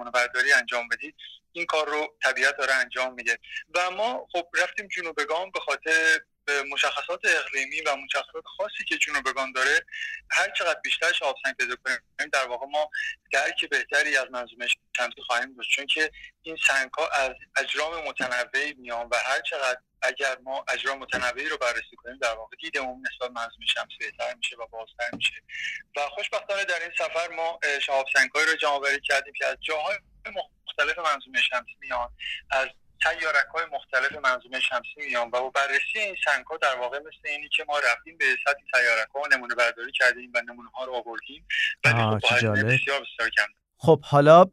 [0.07, 1.15] و برداری انجام بدید
[1.53, 3.39] این کار رو طبیعت داره انجام میده.
[3.75, 9.87] و ما خب رفتیم جنوبگان به خاطر مشخصات اقلیمی و مشخصات خاصی که جنوبگان داره
[10.31, 12.91] هر چقدر بیشتر شهاب سنگ پیدا کنیم در واقع ما
[13.33, 15.71] درک بهتری از منظومه شمسی خواهیم داشت.
[15.71, 16.11] چون که
[16.43, 21.57] این سنگ ها از اجرام متنوعی میان و هر چقدر اگر ما اجرام متنوعی رو
[21.57, 25.43] بررسی کنیم در واقع دیدمون نسبت منظومه شمسی بهتر میشه و بازتر میشه.
[25.97, 29.97] و خوشبختانه در این سفر ما شهاب رو جمع کردیم که از جاهای
[30.67, 32.11] مختلف منظومه شمسی میان
[32.51, 32.69] از
[33.03, 37.29] سیارک های مختلف منظومه شمسی میان و با بررسی این سنگ ها در واقع مثل
[37.29, 40.85] اینی که ما رفتیم به سطح سیارک ها و نمونه برداری کردیم و نمونه ها
[40.85, 41.47] رو آوردیم
[41.85, 42.35] ولی آه، خب.
[42.35, 43.47] بسیار بسیار کم
[43.81, 44.45] خب حالا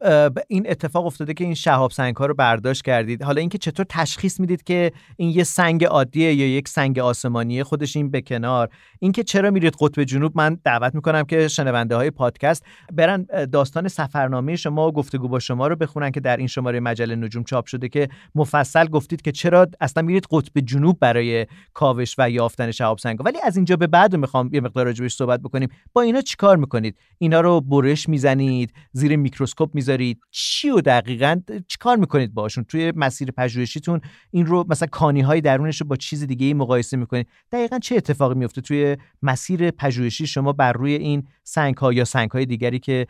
[0.48, 3.22] این اتفاق افتاده که این شهاب سنگ ها رو برداشت کردید.
[3.22, 7.96] حالا اینکه چطور تشخیص می‌دید که این یه سنگ عادیه یا یک سنگ آسمانیه خودش
[7.96, 8.68] این به کنار.
[9.00, 14.56] اینکه چرا میرید قطب جنوب؟ من دعوت می‌کنم که شنونده های پادکست برن داستان سفرنامه
[14.56, 17.88] شما و گفتگو با شما رو بخونن که در این شماره مجله نجوم چاپ شده
[17.88, 23.24] که مفصل گفتید که چرا اصلا میرید قطب جنوب برای کاوش و یافتن شهاب سنگ
[23.24, 25.68] ولی از اینجا به بعد می‌خوام یه مقدار راجبش صحبت بکنیم.
[25.92, 30.20] با اینا چیکار می‌کنید؟ اینا رو برش می‌زنید؟ زیر میکروسکوپ می‌ذارید.
[30.30, 34.00] چی و دقیقا چیکار می‌کنید باشون توی مسیر پژوهشیتون
[34.30, 37.28] این رو مثلا کانی های درونش رو با چیز دیگه ای مقایسه می‌کنید.
[37.52, 42.30] دقیقا چه اتفاقی میفته توی مسیر پژوهشی شما بر روی این سنگ ها یا سنگ
[42.30, 43.06] های دیگری که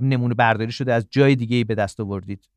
[0.00, 2.48] نمونه برداری شده از جای دیگه ای به دست آوردید؟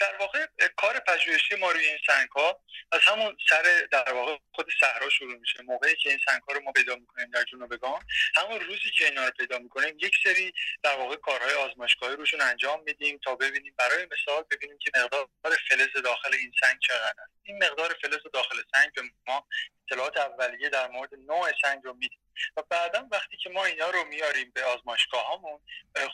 [0.00, 0.38] در واقع
[0.76, 2.58] کار پژوهشی ما روی این سنگ ها
[2.94, 5.62] از همون سر در واقع خود صحرا شروع میشه.
[5.62, 8.02] موقعی که این سنگ ها رو ما پیدا می‌کنیم در جنوبگان
[8.36, 10.52] همون روزی که اینا رو پیدا می‌کنیم یک سری
[10.82, 15.28] در واقع کارهای آزمایشگاهی روشون انجام میدیم تا ببینیم برای مثال ببینیم که مقدار
[15.68, 17.32] فلز داخل این سنگ چقدر است.
[17.42, 19.46] این مقدار فلز داخل سنگ به ما
[19.88, 22.14] اطلاعات اولیه در مورد نوع سنگ رو میده
[22.56, 25.60] و بعدا وقتی که ما اینا رو میاریم به آزمایشگاه هامون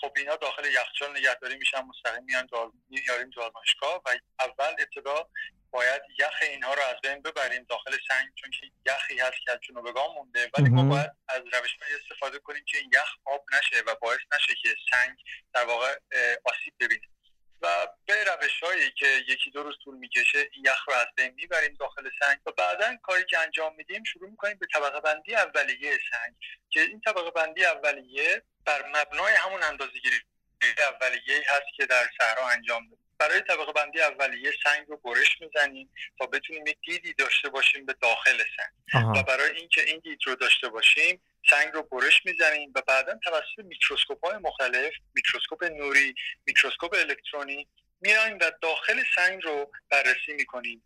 [0.01, 5.29] خب اینا داخل یخچال نگهداری میشن مستقیم میان آز- میاریم تو آزمایشگاه و اول ابتدا
[5.71, 9.59] باید یخ اینها رو از بین ببریم داخل سنگ چون که یخی هست که از
[9.69, 10.51] جنوبگان مونده.
[10.59, 10.83] ولی ما.
[10.83, 15.19] باید از روش استفاده کنیم که این یخ آب نشه و باعث نشه که سنگ
[15.55, 15.97] در واقع
[16.45, 17.03] آسیب ببینه.
[17.63, 21.31] و به روش هایی که یکی دو روز طول می‌کشه این یخ رو از بین
[21.35, 25.99] می‌بریم داخل سنگ و بعدا کاری که انجام میدیم شروع می‌کنیم به طبقه بندی اولیه
[26.11, 26.35] سنگ
[26.71, 30.17] که این طبقه بندی اولیه بر مبنای همون اندازه‌گیری
[30.79, 33.10] اولیه هست که در صحرا انجام دادیم.
[33.21, 37.95] برای طبقه بندی اولیه سنگ رو برش می‌زنیم تا بتونیم یک دیدی داشته باشیم به
[38.03, 39.07] داخل سنگ.
[39.17, 39.23] و.
[39.23, 44.27] برای اینکه این دید رو داشته باشیم سنگ رو برش می‌زنیم و بعدا توسط میکروسکوپ
[44.27, 46.15] های مختلف میکروسکوپ نوری
[46.47, 47.69] میکروسکوپ الکترونی
[48.01, 50.85] میایم و داخل سنگ رو بررسی می‌کنیم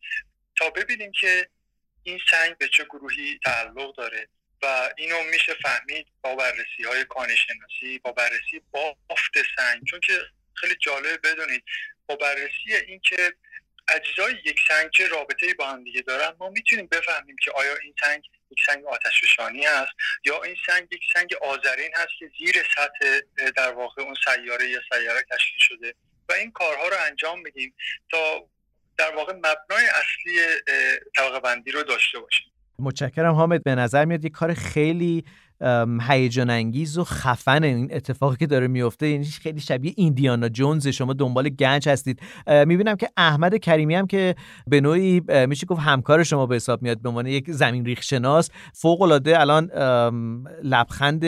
[0.56, 1.48] تا ببینیم که
[2.02, 4.28] این سنگ به چه گروهی تعلق داره.
[4.62, 9.84] و اینو میشه فهمید با بررسی های کانی شناسی با بررسی بافت سنگ.
[9.84, 10.18] چون که
[10.54, 11.64] خیلی جالب بدونید
[12.06, 13.32] با بررسی اینکه
[13.88, 17.94] اجزای یک سنگ چه رابطه با هم دیگه دارن ما می‌تونیم بفهمیم که آیا این
[18.04, 19.92] سنگ یک سنگ آتشفشانی هست
[20.24, 23.20] یا این سنگ یک سنگ آذرین هست که زیر سطح
[23.56, 25.94] در واقع اون سیاره یا سیاره تشکیل شده.
[26.28, 27.74] و این کارها رو انجام میدیم
[28.10, 28.48] تا
[28.98, 30.40] در واقع مبنای اصلی
[31.16, 32.46] طبقه بندی رو داشته باشیم.
[32.78, 33.64] متشکرم حامد.
[33.64, 35.24] به نظر میاد یک کار خیلی
[36.00, 40.88] هیجان انگیز و خفن این اتفاقی که داره میفته یعنی خیلی شبیه ایندیانا جونز.
[40.88, 42.20] شما دنبال گنج هستید.
[42.66, 44.34] می‌بینم که احمد کریمی هم که
[44.66, 48.50] به نوعی میشه گفت همکار شما به حساب میاد به عنوان یک زمین ریخ شناس
[48.72, 49.70] فوق العاده الان
[50.62, 51.24] لبخند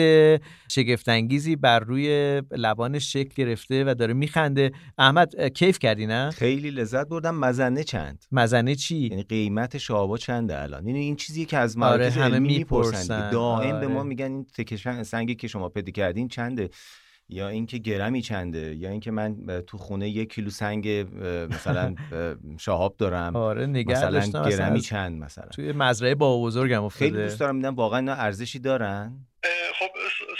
[0.69, 4.71] شگفت انگیزی بر روی لبانش شکل گرفته و داره میخنده.
[4.97, 7.35] احمد کیف کردی نه خیلی لذت بردم.
[7.35, 11.97] مزنه چند؟ مزنه چی؟ یعنی قیمت شعبا چنده الان؟ یعنی این چیزیه که از آره،
[11.97, 12.89] مراکز همه علمی می‌پرسن.
[12.89, 13.29] می‌پرسن.
[13.29, 13.87] دائم آره.
[13.87, 16.69] به ما میگن این تکه شن- سنگی که شما پیدا کردین چنده؟
[17.29, 20.87] یا اینکه گرمی چنده؟ یا اینکه من تو خونه یک کیلو سنگ
[21.53, 21.95] مثلا
[22.65, 23.35] شهاب دارم.
[23.35, 27.05] آره نگه مثلا گرمی چند مثلا؟ توی مزرعه با بزرگم افتاده.
[27.11, 29.25] خیلی دوست دارم میدم واقعا اینا ارزشی دارن؟
[29.79, 29.89] خب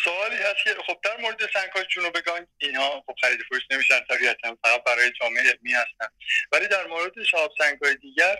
[0.04, 4.58] سوالی هست که خب در مورد سنگ های جنوبگان اینها خب خرید فروش نمیشن طبیعتا
[4.64, 6.06] فقط برای جامعه علمی هستن.
[6.52, 8.36] ولی در مورد شهاب سنگ های دیگر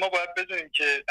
[0.00, 1.04] ما باید بدونیم که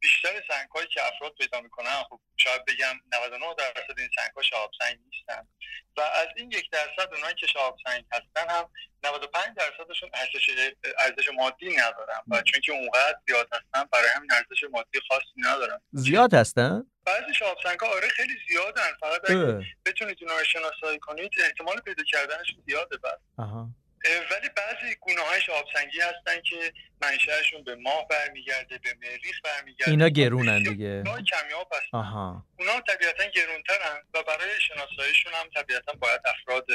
[0.00, 4.42] بیشتر سنگ هایی که افراد پیدا می‌کنن خب شاید بگم 99 درصد این سنگ ها
[4.42, 5.48] شهاب سنگ نیستن.
[5.96, 8.70] و از این یک درصد اونایی که شهاب سنگ هستن هم
[9.04, 10.50] 95 درصدشون ارزش
[10.98, 12.20] ارزش مادی ندارن.
[12.28, 15.80] و چون که اونقدر زیاد هستن برای همین ارزش مادی خاصی ندارن.
[15.92, 18.92] زیاد هستن؟ بعضی شهاب سنگ ها آره خیلی زیادن.
[19.00, 19.66] فقط اگه.
[19.86, 23.20] بتونید اونا رو شناسایی کنید احتمال پیدا کردنشون زیاده بعد
[24.04, 29.90] ولی بعضی گونه های شهاب سنگی هستن که منشأشون به ماه برمیگرده به مریخ برمیگرده.
[29.90, 31.02] اینا گرونن دیگه.
[31.04, 31.98] کمیاب هستن.
[31.98, 32.44] آها.
[32.58, 36.66] اونا طبیعتا گرونترن و برای شناساییشون هم طبیعتا باید افراد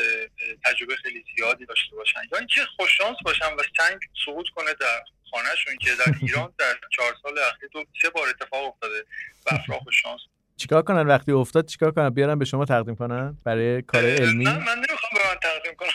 [0.65, 2.19] تجربه خیلی زیادی داشته باشن.
[2.31, 7.15] یا اینکه خوششانس باشن و سنگ سقوط کنه در خانهشون که در ایران در چهار
[7.23, 9.05] سال اخیر دو سه بار اتفاق افتاده
[9.45, 10.21] و افراد خوششانس
[10.57, 14.57] چیکار کنن وقتی افتاد چیکار کنن؟ بیارن به شما تقدیم کنن برای کار علمی نه
[14.57, 15.89] من نمی‌خوام من تقدیم کنم.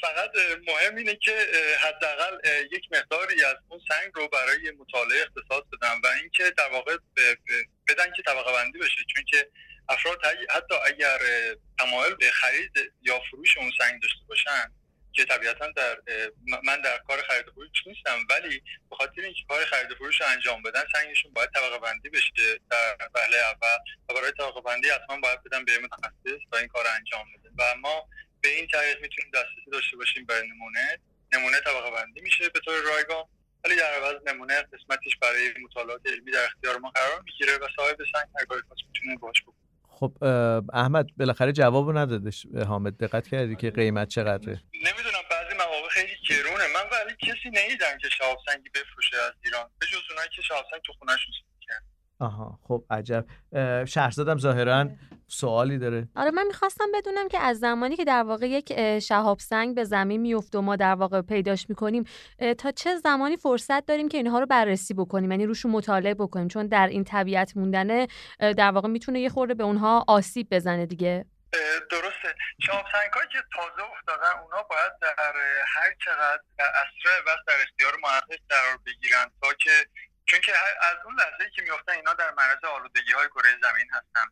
[0.00, 0.30] فقط
[0.66, 1.46] مهم اینه که
[1.80, 2.38] حداقل
[2.72, 6.96] یک مقداری از اون سنگ رو برای مطالعه اختصاص بدن و اینکه در واقع
[7.88, 9.00] بدن که طبقه بندی بشه.
[9.14, 9.50] چون که
[9.88, 11.18] افراد حتی اگر
[11.78, 14.72] تمایل به خرید یا فروش اون سنگ داشته باشن
[15.12, 15.98] که طبیعتا در
[16.64, 20.20] من در کار خرید و فروش نیستم ولی به خاطر اینکه کار خرید و فروش
[20.20, 22.60] رو انجام بدن سنگشون باید طبقه بندی بشه.
[22.70, 26.84] در وهله اول و برای طبقه بندی حتما باید بدن به متخصص و این کار
[26.96, 28.08] انجام بده و ما
[28.40, 30.98] به این طریق می‌تونیم دسترسی داشته باشیم به نمونه.
[31.32, 33.24] نمونه طبقه بندی میشه به طور رایگان
[33.64, 37.96] ولی در عوض نمونه قسمتش برای مطالعات علمی در اختیار ما قرار می‌گیره و صاحب
[38.12, 39.67] سنگ هرگاه خواست می‌تونه باش بکنه.
[39.98, 40.12] خب
[40.72, 42.96] احمد بالاخره جوابو ندادش حامد.
[42.98, 46.64] دقت کردی که قیمت چقدره؟ نمی‌دونم بعضی مواقع خیلی گرونه.
[46.74, 49.70] من ولی کسی نیدم که شهاب سنگی بفروشه از ایران.
[49.78, 51.34] به جز اونایی که شهاب سنگ تو خونهشون
[52.20, 53.24] آها خب عجب.
[53.84, 54.88] شهرزادم ظاهرا
[55.26, 56.08] سوالی داره.
[56.16, 60.20] آره من می‌خواستم بدونم که از زمانی که در واقع یک شهاب سنگ به زمین
[60.20, 62.04] میفته و ما در واقع پیداش می‌کنیم
[62.58, 66.66] تا چه زمانی فرصت داریم که اینها رو بررسی بکنیم؟ یعنی روشون مطالعه بکنیم؟ چون
[66.66, 68.06] در این طبیعت موندنه
[68.38, 71.24] در واقع می‌تونه یه خورده به اونها آسیب بزنه دیگه.
[71.90, 72.34] درسته.
[72.66, 75.34] شهاب سنگ که تازه افتادن اونا باید در
[75.66, 79.70] هر چقدر در اسرع وقت در اختیار محقق قرار بگیرن تا که
[80.30, 84.26] چون که از اون لحظه که میفتن اینا در معرض آلودگی های کره زمین هستن.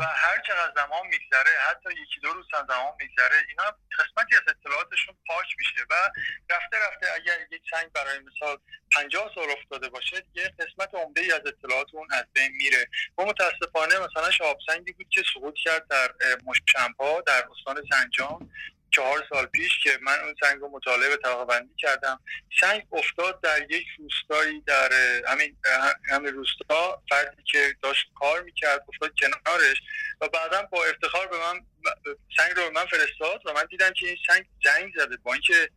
[0.00, 3.64] و هر چقدر زمان میگذره حتی یکی دو روز هم زمان میگذره اینا
[3.98, 5.94] قسمتی از اطلاعاتشون پاک میشه و
[6.50, 8.58] رفته رفته اگر یک سنگ برای مثال
[8.96, 12.88] 50 سال افتاده باشه یه قسمت عمده ای از اطلاعات اون از بین میره.
[13.18, 18.50] و متاسفانه مثلا شهاب سنگی بود که سقوط کرد در مشمپا در استان زنجان
[18.92, 22.20] چهار سال پیش که من اون سنگ رو مطالعه و طبقه بندی کردم.
[22.60, 24.92] سنگ افتاد در یک روستایی در
[25.28, 25.56] همین
[26.10, 27.02] همین روستا.
[27.08, 29.76] فردی که داشت کار می‌کرد افتاد کنارش
[30.20, 31.60] و بعدا با افتخار به من
[32.36, 35.16] سنگ رو به من فرستاد و من دیدم که این سنگ زنگ زده.
[35.16, 35.68] با اینکه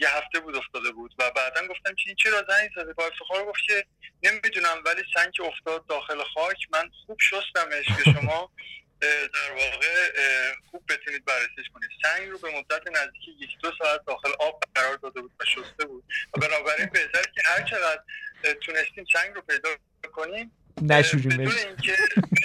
[0.00, 3.44] یه هفته بود افتاده بود و بعدا گفتم که این چرا زنگ زده؟ با افتخار
[3.44, 3.84] گفت که
[4.22, 8.50] نمی‌دونم ولی سنگ افتاد داخل خاک من خوب شستمش که شما
[9.00, 10.12] در واقع
[10.70, 11.90] خوب بتونید بررسیش کنید.
[12.02, 15.84] سنگ رو به مدت نزدیک یک دو ساعت داخل آب قرار داده بود و شسته
[15.86, 16.04] بود.
[16.34, 18.02] و بنابراین بهتر که هر چقدر
[18.60, 19.68] تونستیم سنگ رو پیدا
[20.12, 21.92] کنیم نشوریم بدون اینکه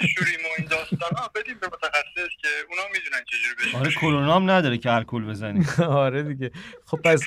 [0.04, 4.50] نشوریم و این داستانا بدیم به متخصص که اونا می‌دونن چجوری بشه آره کرونا هم
[4.50, 6.50] نداره که الکل بزنی آره دیگه.
[6.84, 7.22] خب پس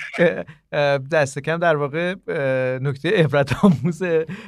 [1.11, 2.15] دست کم در واقع
[2.81, 4.01] نکته عبرت آموز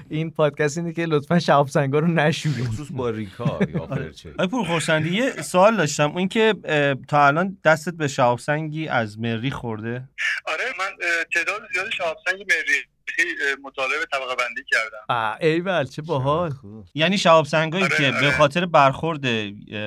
[0.10, 4.48] این پادکست اینه که لطفا شهاب سنگا رو نشوریم خصوص با ریکا یا فرچه آره.
[4.48, 6.18] پور خورسندی یه سوال داشتم.
[6.18, 6.54] این که
[7.08, 10.10] تا الان دستت به شهاب سنگی از مری خورده؟
[10.46, 10.92] آره من
[11.34, 12.91] تعداد زیاد شهاب سنگ مری
[13.64, 15.38] مطالعه طبقه بندی کردم.
[15.42, 16.52] ایول چه باحال.
[16.94, 18.22] یعنی شهاب سنگایی آره، که آره.
[18.22, 19.26] به خاطر برخورد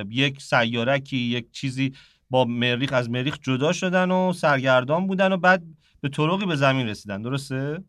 [0.09, 1.95] یک سیارکی یک چیزی
[2.29, 5.63] با مریخ از مریخ جدا شدن و سرگردان بودن و بعد
[6.01, 7.21] به طرقی به زمین رسیدن.
[7.21, 7.83] درسته؟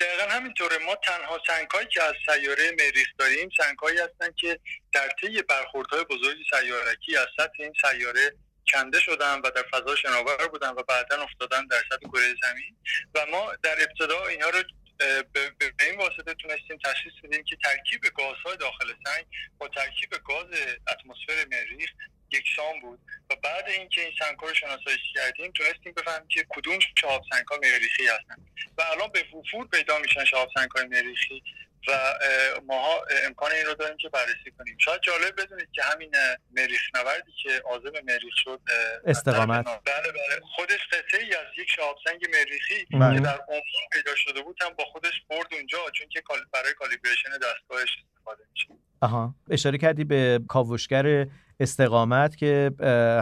[0.00, 0.76] دقیقا همینطوره.
[0.86, 4.60] ما تنها سنگهایی که از سیاره مریخ داریم سنگهایی هستن که
[4.92, 8.34] در طی برخوردهای بزرگی سیارکی از سطح این سیاره
[8.72, 12.76] کنده شدن و در فضا شناور بودن و بعدا افتادن در سطح کره زمین.
[13.14, 14.62] و ما در ابتدا اینها رو
[15.32, 19.26] به این واسطه تونستیم تشخیص بدیم که ترکیب گازهای داخل سنگ
[19.58, 20.46] با ترکیب گاز
[20.88, 21.90] اتمسفر مریخ
[22.32, 23.00] یکسان بود.
[23.30, 27.56] و بعد اینکه این سنگ رو شناسایی کردیم تونستیم بفهمیم که کدوم شهاب سنگ ها
[27.56, 28.36] مریخی هستن.
[28.78, 31.42] و الان به وفور پیدا میشن شهاب سنگ های مریخی.
[31.88, 31.92] و
[32.66, 34.76] ماها امکان این رو داریم که بررسی کنیم.
[34.78, 36.10] شاید جالب بدونید که همین
[36.56, 38.60] مریخ نوردی که عازم مریخ شد
[39.06, 39.64] استقامت.
[39.64, 40.40] بله بله.
[40.56, 43.14] خودش قطعه ای از یک شهاب سنگ مریخی بله.
[43.14, 43.62] که در عمان
[43.92, 48.68] پیدا شده بود هم با خودش برد اونجا چون که برای کالیبریشن دستگاهش استفاده میشه
[49.00, 49.34] آها.
[49.50, 51.26] اشاره کردی به کاوشگر
[51.60, 52.70] استقامت که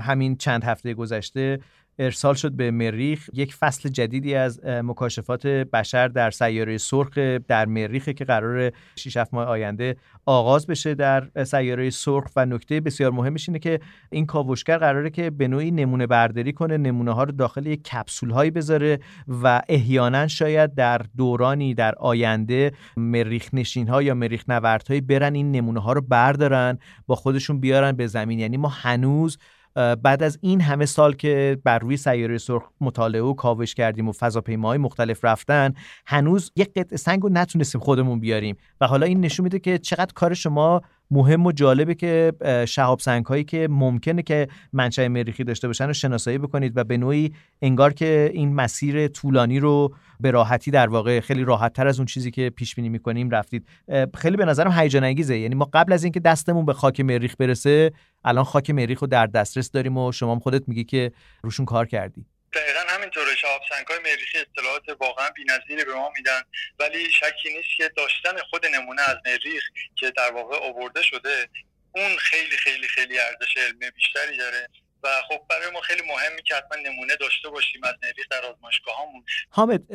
[0.07, 1.61] همین چند هفته گذشته
[1.99, 8.09] ارسال شد به مریخ یک فصل جدیدی از مکاشفات بشر در سیاره سرخ در مریخ
[8.09, 13.49] که قرار 6 7 ماه آینده آغاز بشه در سیاره سرخ و نکته بسیار مهمش
[13.49, 13.81] اینه که
[14.11, 18.31] این کاوشگر قراره که به نوعی نمونه برداری کنه نمونه ها رو داخل یک کپسول
[18.31, 18.99] هایی بذاره
[19.43, 25.53] و احیانا شاید در دورانی در آینده مریخ نشین ها یا مریخ نوردهایی برن این
[25.53, 28.39] نمونه ها رو بردارن با خودشون بیارن به زمین.
[28.39, 29.39] یعنی ما هنوز
[29.77, 34.13] بعد از این همه سال که بر روی سیاره سرخ مطالعه و کاوش کردیم و
[34.13, 35.75] فضاپیماهای مختلف رفتن
[36.07, 38.57] هنوز یک قطعه سنگ رو نتونستیم خودمون بیاریم.
[38.81, 42.33] و حالا این نشون میده که چقدر کار شما مهم و جالبه که
[42.69, 46.97] شهاب سنگ هایی که ممکنه که منشأ مریخی داشته باشن رو شناسایی بکنید و به
[46.97, 47.33] نوعی
[47.63, 52.07] انگار که این مسیر طولانی رو به راحتی در واقع خیلی راحت تر از اون
[52.07, 53.67] چیزی که پیش بینی می‌کنیم رفتید.
[54.15, 55.39] خیلی به نظرم هیجان انگیزه.
[55.39, 57.93] یعنی ما قبل از اینکه دستمون به خاک مریخ برسه
[58.25, 62.27] الان خاک مریخ رو در دسترس داریم و شما خودت میگی که روشون کار کردی.
[62.53, 63.37] دقیقا همینطوره.
[63.37, 66.43] شهاب های مریخی اطلاعات واقعا بی‌نظیری به ما میدن.
[66.79, 69.63] ولی شکی نیست که داشتن خود نمونه از مریخ
[69.97, 71.49] که در واقع آورده شده
[71.93, 74.69] اون خیلی خیلی خیلی ارزش علمی بیشتری داره.
[75.07, 78.95] و خب برای ما خیلی مهمی که حتما نمونه داشته باشیم از مریخ در آزمایشگاه
[79.03, 79.87] همون حامد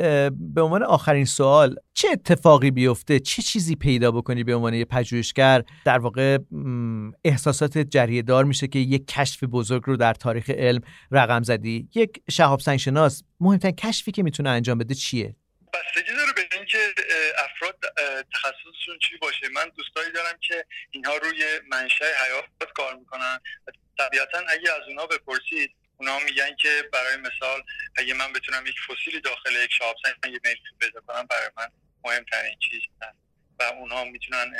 [0.53, 5.64] به عنوان آخرین سوال چه اتفاقی بیفته؟ چه چیزی پیدا بکنی به عنوان یه پژوهشگر؟
[5.86, 6.38] در واقع
[7.24, 10.82] احساسات جریه دار میشه که یک کشف بزرگ رو در تاریخ علم
[11.12, 11.89] رقم زدی.
[11.95, 15.36] یک شهاب سنگشناس مهمترین کشفی که می‌تونه انجام بده چیه؟
[15.74, 16.78] بستگی داره به اینکه
[17.38, 17.76] افراد
[18.34, 19.49] تخصصشون چی باشه.
[19.55, 23.39] من دوستایی دارم که اینها روی منشأ حیات کار می‌کنن.
[24.06, 27.64] طبیعتا اگه از اونها بپرسید اونها میگن که برای مثال
[27.95, 31.68] اگه من بتونم یک فسیلی داخل یک شهاب سنگ مریخی پیدا کنم برای من
[32.04, 33.18] مهمترین چیز هست
[33.60, 34.54] و اونها می‌تونن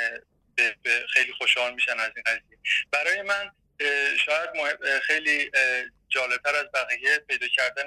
[0.56, 2.58] به, خیلی خوشحال میشن از این قضیه.
[2.90, 3.50] برای من
[4.26, 4.50] شاید
[5.02, 5.50] خیلی
[6.08, 7.86] جالبتر از بقیه پیدا کردن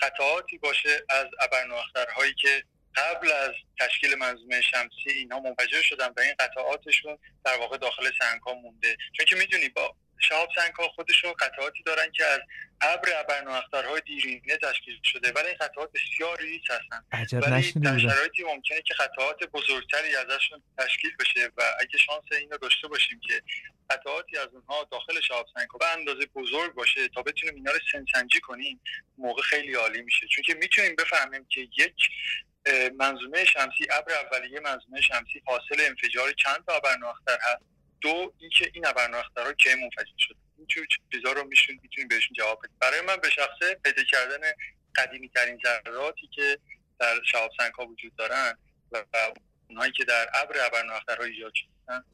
[0.00, 2.64] قطعاتی باشه از ابرنواخترهایی که
[2.96, 8.42] قبل از تشکیل منظومه شمسی اینها منفجر شدن و این قطعاتشون در واقع داخل سنگ
[8.42, 8.96] ها مونده.
[9.16, 12.40] چون که می‌دونی با شهاب سنگ ها خودشون قطعاتی دارن که از
[12.80, 17.04] ابر ابرنواخترهای دیرینه تشکیل شده ولی این قطعات بسیار ریز هستن.
[17.32, 22.58] ولی در شرایطی ممکنه که قطعات بزرگتری ازشون تشکیل بشه و اگه شانس این رو
[22.58, 23.42] داشته باشیم که
[23.90, 27.78] قطعاتی از اونها داخل شهاب سنگ ها به اندازه بزرگ باشه تا بتونیم اینا رو
[27.92, 28.80] سنسنجی کنیم
[29.18, 30.26] موقع خیلی عالی میشه.
[30.26, 31.94] چون که می‌تونیم بفهمیم که یک
[32.96, 37.62] منظومه شمسی ابر اولیه منظومه شمسی حاصل انفجار چند تا ابرنواختر هست.
[38.00, 40.38] دو اینکه این ابرنواخترها کی منفجر شده.
[40.58, 40.80] این چه
[41.12, 44.46] چیزا رو میشون می‌تونیم بهشون جواب بدیم برای من به شخصه پیدا کردن
[44.96, 46.58] قدیمی ترین ذراتی که
[46.98, 48.58] در شهاب سنگ ها وجود دارن
[48.92, 49.04] و,
[49.68, 52.04] اونهایی که در ابر ابرنواخترها ایجاد شدن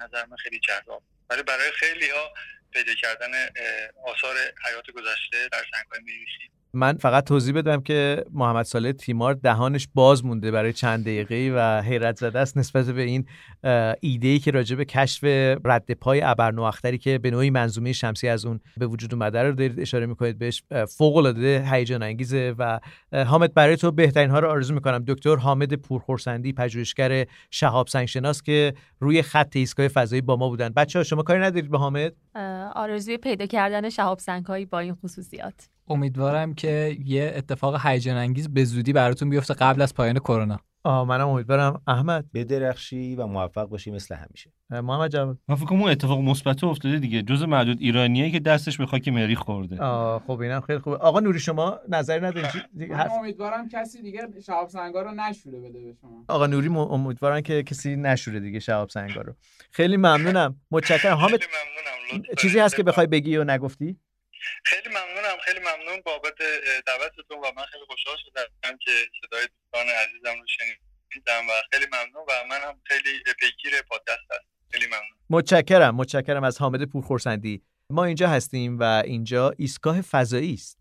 [0.00, 1.02] نظر من خیلی جذاب.
[1.30, 2.34] ولی برای خیلی ها
[2.70, 3.30] پیدا کردن
[4.06, 9.34] آثار حیات گذشته در سنگ های مریخی من فقط توضیح بدم که محمد صالح تیمار
[9.34, 13.28] دهانش باز مونده برای چند دقیقه و حیرت زده است نسبت به این
[14.00, 15.24] ایده ای که راجع به کشف
[15.64, 19.80] رد پای ابرنواختری که به نوعی منظومه شمسی از اون به وجود اومده رو دارید
[19.80, 22.80] اشاره می‌کنید بهش فوق العاده هیجان انگیزه و
[23.12, 25.04] حامد برای تو بهترین ها رو آرزو می‌کنم.
[25.08, 30.68] دکتر حامد پورخورسندی پژوهشگر شهاب سنگشناس که روی خط ایستگاه فضایی با ما بودن.
[30.68, 32.12] بچه ها شما کاری ندارید به حامد؟
[32.74, 35.68] آرزوی پیدا کردن شهاب سنگهایی با این خصوصیات.
[35.88, 40.60] امیدوارم که یه اتفاق هیجان انگیز به زودی براتون بیفته قبل از پایان کرونا.
[40.84, 42.24] منم امیدوارم احمد.
[42.34, 44.52] بدرخشی و موفق باشی مثل همیشه.
[44.70, 47.22] محمد جواد من فکر کنم اون اتفاق مثبت افتاده دیگه.
[47.22, 49.80] جز معدود ایرانیایی که دستش به خاک مریخ خورده.
[49.82, 50.96] آه خب اینم خیلی خوبه.
[50.96, 55.58] آقا نوری شما نظری ندارید چی- من حرف- امیدوارم کسی دیگه شهاب سنگا رو نشوره
[55.60, 56.24] بده به شما.
[56.28, 59.34] آقا نوری م- امیدوارن که کسی نشوره دیگه شهاب سنگا رو.
[59.70, 60.60] خیلی ممنونم.
[60.70, 61.16] متشکرم.
[61.16, 62.24] حامد خیلی ممنونم.
[62.30, 62.58] لطف چیزی.
[62.58, 63.96] هست که بخوای بگی و نگفتی؟
[64.64, 65.36] خیلی ممنونم.
[65.44, 66.34] خیلی ممنون بابت
[66.86, 68.90] دعوتتون و من خیلی خوشحال شدم که
[69.22, 74.44] صدای دوستان عزیزم رو شنیدم و خیلی ممنون و منم خیلی پیگیر پادکست هستم.
[74.70, 75.18] خیلی ممنون.
[75.30, 77.62] متشکرم متشکرم از حامد پورخورسندی.
[77.90, 80.78] ما اینجا هستیم و اینجا ایستگاه فضایی است.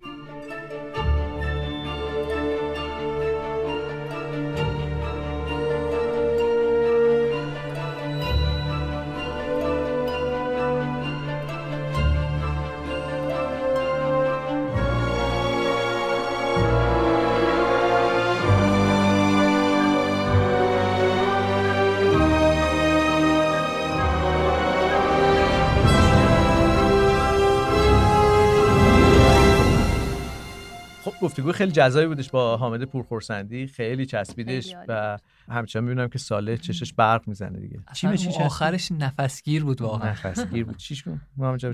[31.53, 36.93] گفتگو خیلی جذابی بودش با حامد پورخورسندی خیلی چسبیدش و همچنان می‌بینم که ساله چشش
[36.93, 37.79] برق می‌زنه دیگه.
[37.93, 40.09] چی به چی؟ آخرش نفسگیر بود واقعا.
[40.09, 40.77] نفسگیر بود.
[40.77, 41.03] چیش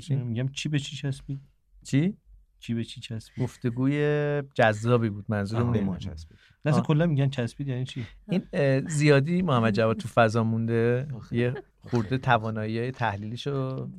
[0.01, 1.39] چی میگم چی به چی چسبید؟
[1.83, 2.17] چی؟
[2.59, 6.15] چی به چی چسبید؟ گفتگوی جذابی بود منظورم به ما اینه.
[6.15, 6.37] چسبید.
[6.65, 6.83] آه.
[6.83, 11.07] کلا میگن چسبید یعنی چی؟ این زیادی محمد جواد تو فضا مونده.
[11.31, 13.89] یه خورده توانایی تحلیلیشو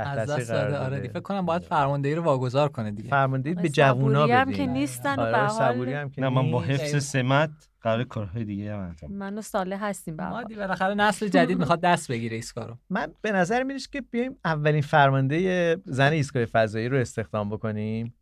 [0.00, 0.96] از دست داده آره.
[0.96, 1.08] دیگه.
[1.08, 4.56] فکر کنم باید فرماندهی رو واگذار کنه دیگه فرماندهی به آقای جوونا صبوری هم بدین.
[4.56, 6.60] که نیستن و آره، به آقای حال صبوری هم که نه من با.
[6.60, 9.12] حفظ سمت قرار کارهای دیگه هم انجام.
[9.12, 10.44] من و ساله هستیم هر ما حال.
[10.44, 14.36] دی بالاخره نسل جدید می‌خواد دست بگیره ایسکا رو من به نظر می‌رسه که بیایم
[14.44, 18.14] اولین فرمانده زن ایستگاه فضایی رو استخدام بکنیم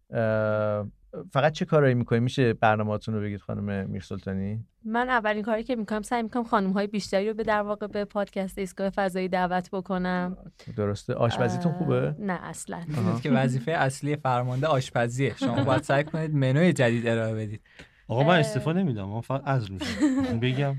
[1.32, 6.02] فقط چه کارایی می‌کنیم میشه برنامه‌تون رو بگید خانم میرسلطانی؟ من اولین کاری که می‌کنم
[6.02, 10.36] سعی می‌کنم خانم های بیشتری رو به در واقع به پادکست ایستگاه فضایی دعوت بکنم.
[10.76, 11.14] درسته.
[11.14, 12.80] آشپزیتون خوبه؟ نه اصلا.
[13.22, 15.34] که وظیفه اصلی فرمانده آشپزیه.
[15.36, 17.60] شما باید سعی کنید منوی جدید ارائه بدید.
[18.08, 18.38] آقا من.
[18.38, 20.38] استفاده نمیدم من فقط از میشم.
[20.42, 20.74] بگم.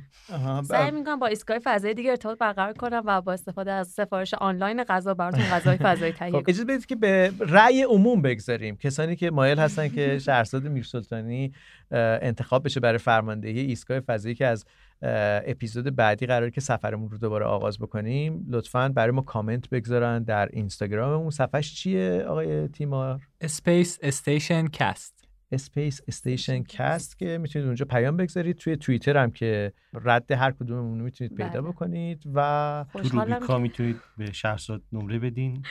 [0.64, 4.84] سعی می‌کنم با ایستگاه فضایی دیگه ارتباط برقرار کنم و با استفاده از سفارش آنلاین
[4.84, 8.78] غذا براتون غذای فضایی تهیه خب کنم اجازه بدید که به رأی عموم بگذاریم.
[8.78, 11.52] کسانی که مایل هستن که شهرزاد میرسلطانی
[11.92, 14.66] انتخاب بشه برای فرماندهی ایستگاه فضایی که از
[15.48, 20.50] اپیزود بعدی قرار که سفرمون رو دوباره آغاز بکنیم لطفا برای ما کامنت بگذارن در
[20.54, 21.30] اینستاگراممون.
[21.30, 25.14] صفحش چیه آقای تیمار؟ Space Station Cast
[25.52, 27.20] Space Station Cast.
[27.20, 28.58] که می‌تونید اونجا پیام بگذارید.
[28.58, 29.74] توی توییتر هم که
[30.04, 31.72] رد هر کدوممون رو می‌تونید پیدا بله.
[31.72, 35.64] بکنید و تو روبیکا که می‌تونید به شهرزاد نمره بدین.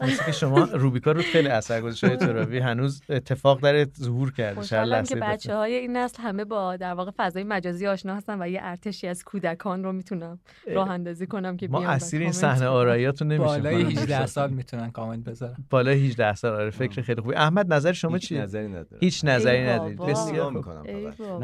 [0.00, 4.60] مثل که شما روبیکا رو خیلی اثر گذاشت های ترابی هنوز اتفاق داره ظهور کرده
[4.60, 5.16] خوشحالم که.
[5.16, 9.06] بچه های این نسل همه با در واقع فضای مجازی آشنا هستن و یه ارتشی
[9.06, 10.38] از کودکان رو می‌تونم
[10.74, 12.66] راه اندازی کنم که ما اسیر این صحنه بدن.
[12.66, 15.56] آراییاتو نمیشه بالای 18 سال می‌تونن کامنت بذارن.
[15.70, 16.52] بالای 18 سال.
[16.52, 17.34] آره فکر خیلی خوبی.
[17.34, 20.06] احمد نظر شما چیه؟ نظری نداره هیچ نظری بابا.
[20.06, 20.52] بسیار.
[20.52, 20.82] می‌کنم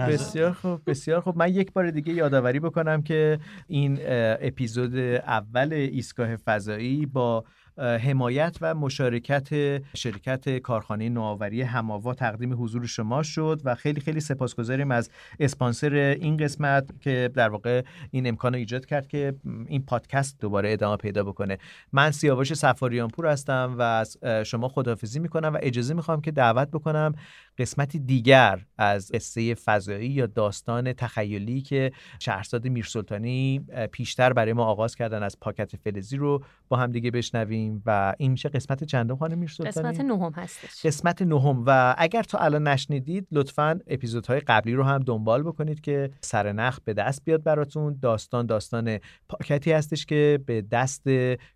[0.09, 1.37] بسیار خوب بسیار خوب.
[1.37, 3.99] من یک بار دیگه یادآوری بکنم که این
[4.41, 7.45] اپیزود اول ایستگاه فضایی با
[7.79, 9.49] حمایت و مشارکت
[9.97, 15.11] شرکت کارخانه نوآوری هماوا تقدیم حضور شما شد و خیلی خیلی سپاسگزاریم از
[15.41, 19.35] اسپانسر این قسمت که در واقع این امکان رو ایجاد کرد که
[19.67, 21.59] این پادکست دوباره ادامه پیدا بکنه.
[21.93, 26.69] من سیاوش سفاریان پور هستم و از شما خداحافظی می‌کنم و اجازه می‌خوام که دعوت
[26.69, 27.15] بکنم
[27.59, 34.95] قسمتی دیگر از قصه فضایی یا داستان تخیلی که شهرزاد میرسلطانی پیشتر برای ما آغاز
[34.95, 39.39] کردن از پاکت فلزی رو با هم دیگه بشنویم و این میشه قسمت چندم خانم
[39.39, 40.87] میرسلطانی؟ قسمت نهم هستش.
[40.87, 46.11] قسمت نهم و اگر تا الان نشنیدید لطفا اپیزودهای قبلی رو هم دنبال بکنید که
[46.21, 47.99] سرنخ به دست بیاد براتون.
[48.03, 48.99] داستان داستان
[49.29, 51.03] پاکتی هستش که به دست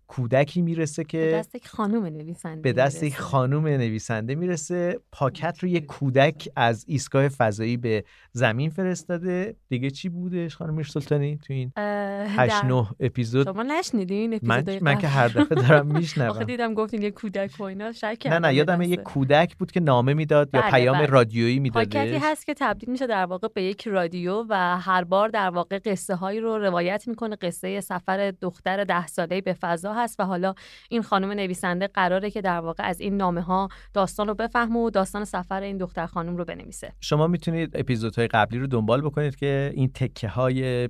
[0.07, 3.17] کودکی می‌رسه به که دست یک خانم نویسنده به دست یک.
[3.17, 4.99] خانم نویسنده می‌رسه.
[5.11, 11.37] پاکت رو یک کودک از ایستگاه فضایی به زمین فرستاده دیگه چی بودش خانم میرسلطانی
[11.37, 15.55] تو این اه، 8 در- 9 اپیزود شما نشنیدین من اپیزودهای من که؟ هر دفعه
[15.55, 18.87] دارم آخه میشنوم دیدم گفتین یه کودک و اینا شک نه نه یه لحظه.
[18.87, 21.05] یک کودک بود که نامه می‌داد یا بله، پیام بله.
[21.05, 25.29] رادیویی پاکتی میدادش هست که تبدیل میشه در واقع به یک رادیو و هر بار
[25.29, 30.19] در واقع قصه هایی رو روایت می‌کنه قصه سفر دختر ده ساله به فضا هست
[30.19, 30.53] و حالا
[30.89, 34.89] این خانم نویسنده قراره که در واقع از این نامه ها داستان رو بفهمه و
[34.89, 36.93] داستان سفر این دختر خانم رو بنویسه.
[36.99, 40.87] شما می‌تونید اپیزودهای قبلی رو دنبال بکنید که این تکه های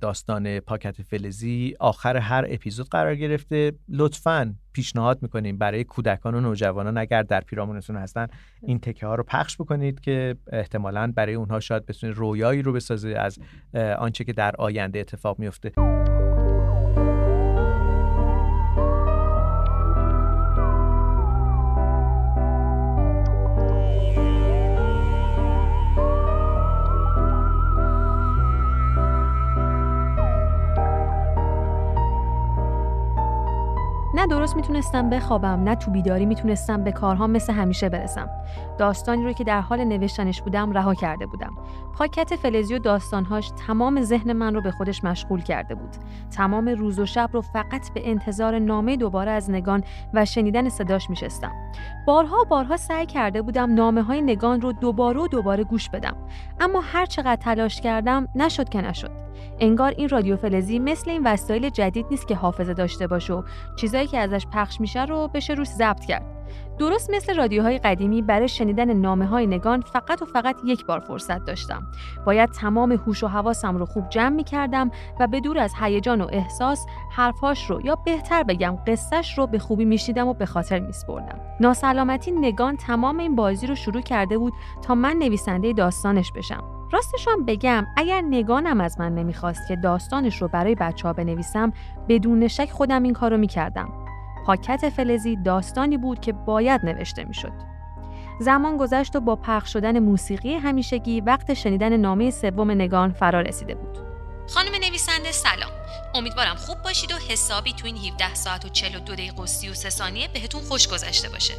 [0.00, 3.72] داستان پاکت فلزی آخر هر اپیزود قرار گرفته.
[3.88, 8.26] لطفاً پیشنهاد می‌کنیم برای کودکان و نوجوانان اگر در پیرامونتون هستن
[8.62, 13.08] این تکه ها رو پخش بکنید که احتمالاً برای اونها شاید بتونه رویایی رو بسازه
[13.08, 13.38] از
[13.98, 15.72] آنچه که در آینده اتفاق میفته
[34.50, 38.28] درست می‌تونستم بخوابم نه تو بیداری می‌تونستم به کارهام مثل همیشه برسم.
[38.78, 41.50] داستانی رو که در حال نوشتنش بودم رها کرده بودم.
[41.98, 45.96] پاکت فلزی و داستانهاش تمام ذهن من رو به خودش مشغول کرده بود.
[46.30, 49.84] تمام روز و شب رو فقط به انتظار نامه دوباره از نگان
[50.14, 51.52] و شنیدن صداش میشستم.
[52.06, 56.16] بارها بارها سعی کرده بودم نامه های نگان رو دوباره و دوباره گوش بدم.
[56.60, 59.29] اما هر چقدر تلاش کردم نشد که نشد.
[59.60, 63.42] انگار این رادیو فلزی مثل این وسایل جدید نیست که حافظه داشته باشه و
[63.76, 66.39] چیزایی که ازش پخش میشه رو بشه روش ضبط کرد.
[66.80, 71.44] درست مثل رادیوهای قدیمی برای شنیدن نامه های نگان فقط و فقط یک بار فرصت
[71.44, 71.82] داشتم.
[72.26, 76.20] باید تمام هوش و حواسم رو خوب جمع می کردم و به دور از هیجان
[76.20, 80.78] و احساس حرفاش رو یا بهتر بگم قصهش رو به خوبی میشیدم و به خاطر
[80.78, 81.40] میسپردم.
[81.60, 84.52] ناسلامتی نگان تمام این بازی رو شروع کرده بود
[84.82, 86.64] تا من نویسنده داستانش بشم.
[86.92, 91.72] راستش هم بگم اگر نگانم از من نمی‌خواست که داستانش رو برای بچه ها بنویسم
[92.08, 93.92] بدون شک خودم این کارو می‌کردم.
[94.50, 97.52] پاکت فلزی داستانی بود که باید نوشته می‌شد.
[98.40, 103.74] زمان گذشت و با پخش شدن موسیقی همیشگی وقت شنیدن نامه سوم نگان فرا رسیده
[103.74, 103.98] بود.
[104.48, 105.70] خانم نویسنده سلام.
[106.14, 110.28] امیدوارم خوب باشید و حسابی تو این 17 ساعت و 42 دقیقه و 33 ثانیه
[110.28, 111.54] بهتون خوش گذشته باشه.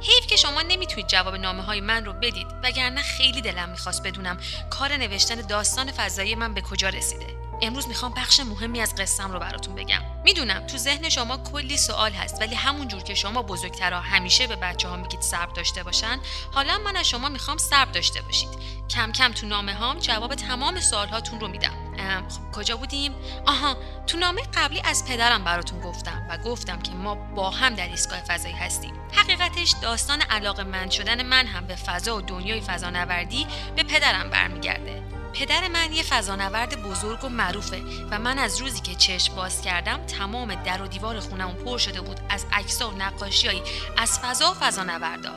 [0.00, 4.36] حیف که شما نمی‌تونید جواب نامه های من رو بدید وگرنه خیلی دلم می‌خواست بدونم
[4.70, 7.45] کار نوشتن داستان فضایی من به کجا رسیده.
[7.62, 10.02] امروز می‌خوام بخش مهمی از قصم رو براتون بگم.
[10.24, 14.56] می‌دونم تو ذهن شما کلی سوال هست ولی همون جور که شما بزرگترها همیشه به
[14.56, 16.20] بچه ها میگید صبر داشته باشن،
[16.52, 18.48] حالا من از شما می‌خوام صبر داشته باشید.
[18.90, 21.86] کم کم تو نامه هام جواب تمام سوال هاتون رو میدم.
[22.28, 23.14] خب کجا بودیم؟
[23.46, 23.76] آها
[24.06, 28.20] تو نامه قبلی از پدرم براتون گفتم و گفتم که ما با هم در ایستگاه
[28.20, 28.92] فضایی هستیم.
[29.12, 33.46] حقیقتش داستان علاقه من شدن من هم به فضا و دنیای فضانوردی
[33.76, 35.15] به پدرم برمیگرده.
[35.38, 40.06] پدر من یه فضانورد بزرگ و معروفه و من از روزی که چشم باز کردم
[40.06, 43.62] تمام در و دیوار خونم پر شده بود از عکس‌ها و نقاشیایی
[43.96, 45.32] از فضا و فضانوردا.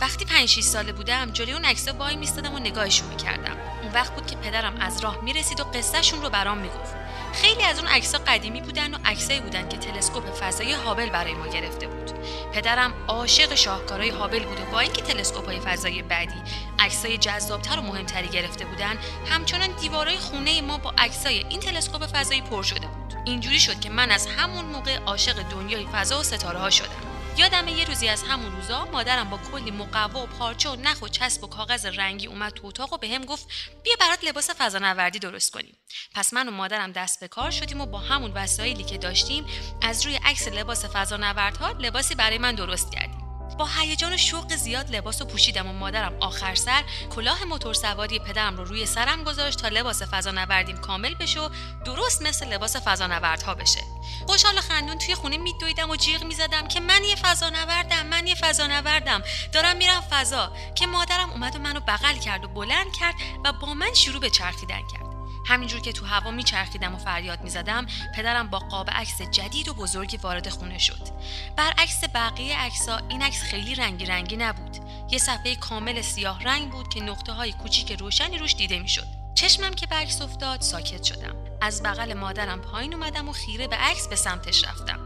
[0.00, 3.56] وقتی 5 6 ساله بودم جلوی اون عکس‌ها وای میستادم و نگاهشون می‌کردم.
[3.82, 6.94] اون وقت بود که پدرم از راه می‌رسید و قصهشون رو برام می‌گفت.
[7.32, 11.46] خیلی از اون عکس‌ها قدیمی بودن و عکسایی بودن که تلسکوپ فضایی هابل برای ما
[11.46, 12.10] گرفته بود.
[12.52, 16.42] پدرم عاشق شاهکارهای هابل بود و با اینکه تلسکوپ‌های فضایی بعدی
[16.78, 22.40] عکسای جذابتر و مهمتری گرفته بودن همچنان دیوارهای خونه ما با عکسای این تلسکوپ فضایی
[22.40, 23.14] پر شده بود.
[23.24, 27.09] اینجوری شد که من از همون موقع عاشق دنیای فضا و ستاره ها شدم.
[27.36, 31.08] یادم یه روزی از همون روزا مادرم با کلی مقوا و پارچه و نخ و
[31.08, 33.46] چسب و کاغذ رنگی اومد تو اتاق و بهم گفت
[33.82, 35.76] بیا برات لباس فضانوردی درست کنیم.
[36.14, 39.46] پس من و مادرم دست به کار شدیم و با همون وسایلی که داشتیم
[39.82, 43.19] از روی عکس لباس فضانوردها لباسی برای من درست کردیم.
[43.60, 46.84] با هیجان و شوق زیاد لباس رو پوشیدم و مادرم آخر سر
[47.14, 51.48] کلاه موتور سواری پدرم رو روی سرم گذاشت تا لباس فضانوردیم کامل بشه و
[51.84, 53.80] درست مثل لباس فضانوردها بشه.
[54.26, 58.34] خوشحال و خندون توی خونه میدویدم و جیغ می‌زدم که من یه فضانوردم من یه
[58.34, 59.22] فضانوردم.
[59.52, 60.52] دارم میرم فضا.
[60.74, 64.30] که مادرم اومد و منو بغل کرد و بلند کرد و با من شروع به
[64.30, 65.09] چرخیدن کرد.
[65.50, 70.16] همینجور که تو هوا میچرخیدم و فریاد می‌زدم پدرم با قاب عکس جدید و بزرگی
[70.16, 71.08] وارد خونه شد.
[71.56, 74.76] برعکس بقیه عکسا این عکس خیلی رنگی رنگی نبود.
[75.10, 79.06] یه صفحه کامل سیاه رنگ بود که نقطه های کوچیک روشنی روش دیده می‌شد.
[79.34, 81.34] چشمم که به عکس افتاد ساکت شدم.
[81.60, 85.00] از بغل مادرم پایین اومدم و خیره به عکس به سمتش رفتم.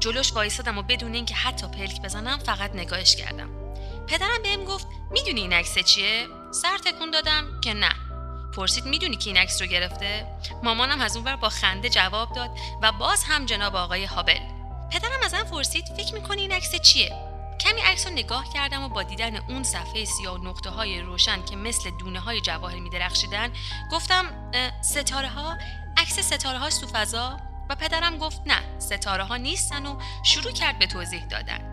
[0.00, 3.50] جلوش وایسادم و بدون اینکه حتی پلک بزنم فقط نگاهش کردم.
[4.06, 8.09] پدرم بهم گفت می‌دونی این عکس چیه؟ سر تکون دادم که نه.
[8.56, 10.26] پرسید می‌دونی که این عکس رو گرفته؟
[10.62, 12.50] مامانم از اونور با خنده جواب داد
[12.82, 14.40] و باز هم جناب آقای هابل.
[14.92, 17.30] پدرم ازم پرسید فکر می‌کنی این عکس چیه؟
[17.60, 21.44] کمی عکس رو نگاه کردم و با دیدن اون صفحه سیاه و نقطه های روشن
[21.44, 23.52] که مثل دونه های جواهر میدرخشیدن
[23.92, 24.24] گفتم
[24.82, 25.56] ستاره ها
[25.96, 27.40] عکس ستاره ها فضا
[27.70, 31.69] و پدرم گفت نه ستاره ها نیستن و شروع کرد به توضیح دادن.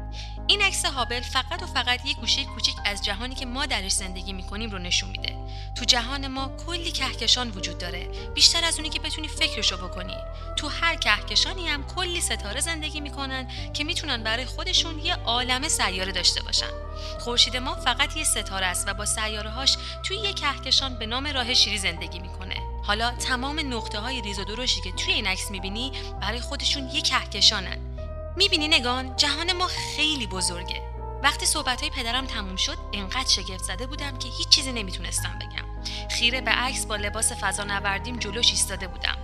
[0.47, 4.33] این عکس هابل فقط و فقط یک گوشه کوچیک از جهانی که ما درش زندگی
[4.33, 5.37] می‌کنیم رو نشون میده.
[5.75, 8.07] تو جهان ما کلی کهکشان وجود داره.
[8.35, 10.17] بیشتر از اونی که بتونی فکرشو بکنی.
[10.55, 16.11] تو هر کهکشانی هم کلی ستاره زندگی می‌کنن که می‌تونن برای خودشون یه عالم سیاره
[16.11, 16.71] داشته باشن.
[17.19, 21.27] خورشید ما فقط یه ستاره است و با سیاره هاش توی یه کهکشان به نام
[21.27, 22.55] راه شیری زندگی می‌کنه.
[22.83, 25.91] حالا تمام نقطه های ریز و درشتی که توی این عکس می‌بینی
[26.21, 27.86] برای خودشون یه کهکشانن.
[28.37, 30.81] می‌بینی نگان جهان ما خیلی بزرگه.
[31.23, 35.65] وقتی صحبت های پدرم تموم شد انقدر شگفت زده بودم که هیچ چیزی نمی‌تونستم بگم.
[36.09, 39.17] خیره به عکس با لباس فضا نوردیم جلوش ایستاده بودم.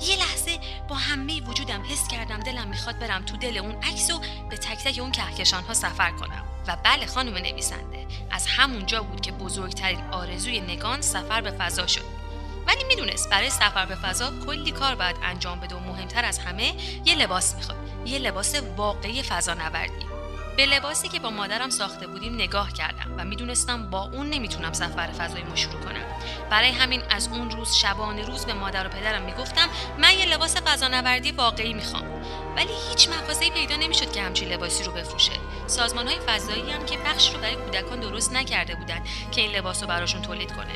[0.00, 0.58] یه لحظه
[0.88, 4.78] با همه وجودم حس کردم دلم می‌خواد برم تو دل اون عکس و به تک
[4.78, 6.44] تک اون کهکشان ها سفر کنم.
[6.66, 11.86] و بله خانم نویسنده از همون جا بود که بزرگترین آرزوی نگان سفر به فضا
[11.86, 12.19] شد.
[12.66, 16.74] ولی می‌دونست برای سفر به فضا کلی کار باید انجام بده و مهمتر از همه
[17.04, 20.19] یه لباس می‌خواد یه لباس واقعی فضا نوردی
[20.56, 25.06] به لباسی که با مادرم ساخته بودیم نگاه کردم و می‌دونستم با اون نمی‌تونم سفر
[25.06, 26.04] فضایی ما شروع کنم.
[26.50, 30.56] برای همین از اون روز شبانه روز به مادر و پدرم می‌گفتم من یه لباس
[30.56, 32.04] فضانوردی واقعی می‌خوام.
[32.56, 35.32] ولی هیچ مغازه‌ای پیدا نمی‌شد که همچین لباسی رو بفروشه.
[35.66, 39.82] سازمان های فضایی هم که بخش رو برای کودکان درست نکرده بودن که این لباس
[39.82, 40.72] رو براشون تولید کنه.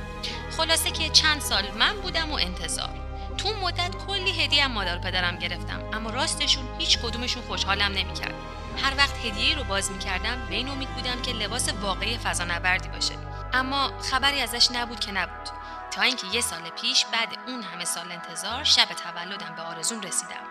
[0.56, 2.90] خلاصه که چند سال من بودم و انتظار.
[3.38, 8.34] تو مدت کلی هدیه مادر و پدرم گرفتم اما راستشون هیچ کدومشون خوشحالم نمی‌کرد.
[8.82, 13.14] هر وقت هدیه رو باز می‌کردم به این امید بودم که لباس واقعی فضانوردی باشه.
[13.52, 15.48] اما خبری ازش نبود که نبود.
[15.90, 20.44] تا اینکه یه سال پیش بعد اون همه سال انتظار شب تولدم به آرزوم رسیدم.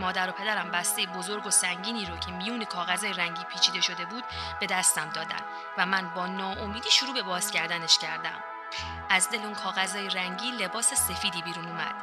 [0.00, 4.24] مادر و پدرم بسته بزرگ و سنگینی رو که میون کاغذ رنگی پیچیده شده بود
[4.60, 5.40] به دستم دادن
[5.78, 8.44] و من با ناامیدی شروع به باز کردنش کردم.
[9.10, 11.94] از دل اون کاغذ رنگی لباس سفیدی بیرون اومد.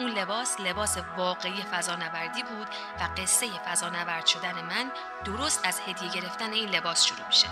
[0.00, 2.68] اون لباس لباس واقعی فضانوردی بود
[3.00, 4.90] و قصه فضانورد شدن من
[5.24, 7.48] درست از هدیه گرفتن این لباس شروع میشه.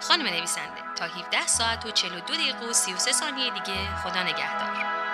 [0.00, 5.07] خانم نویسنده تا 17 ساعت و 42 دقیقه و 33 ثانیه دیگه خدا نگهدار.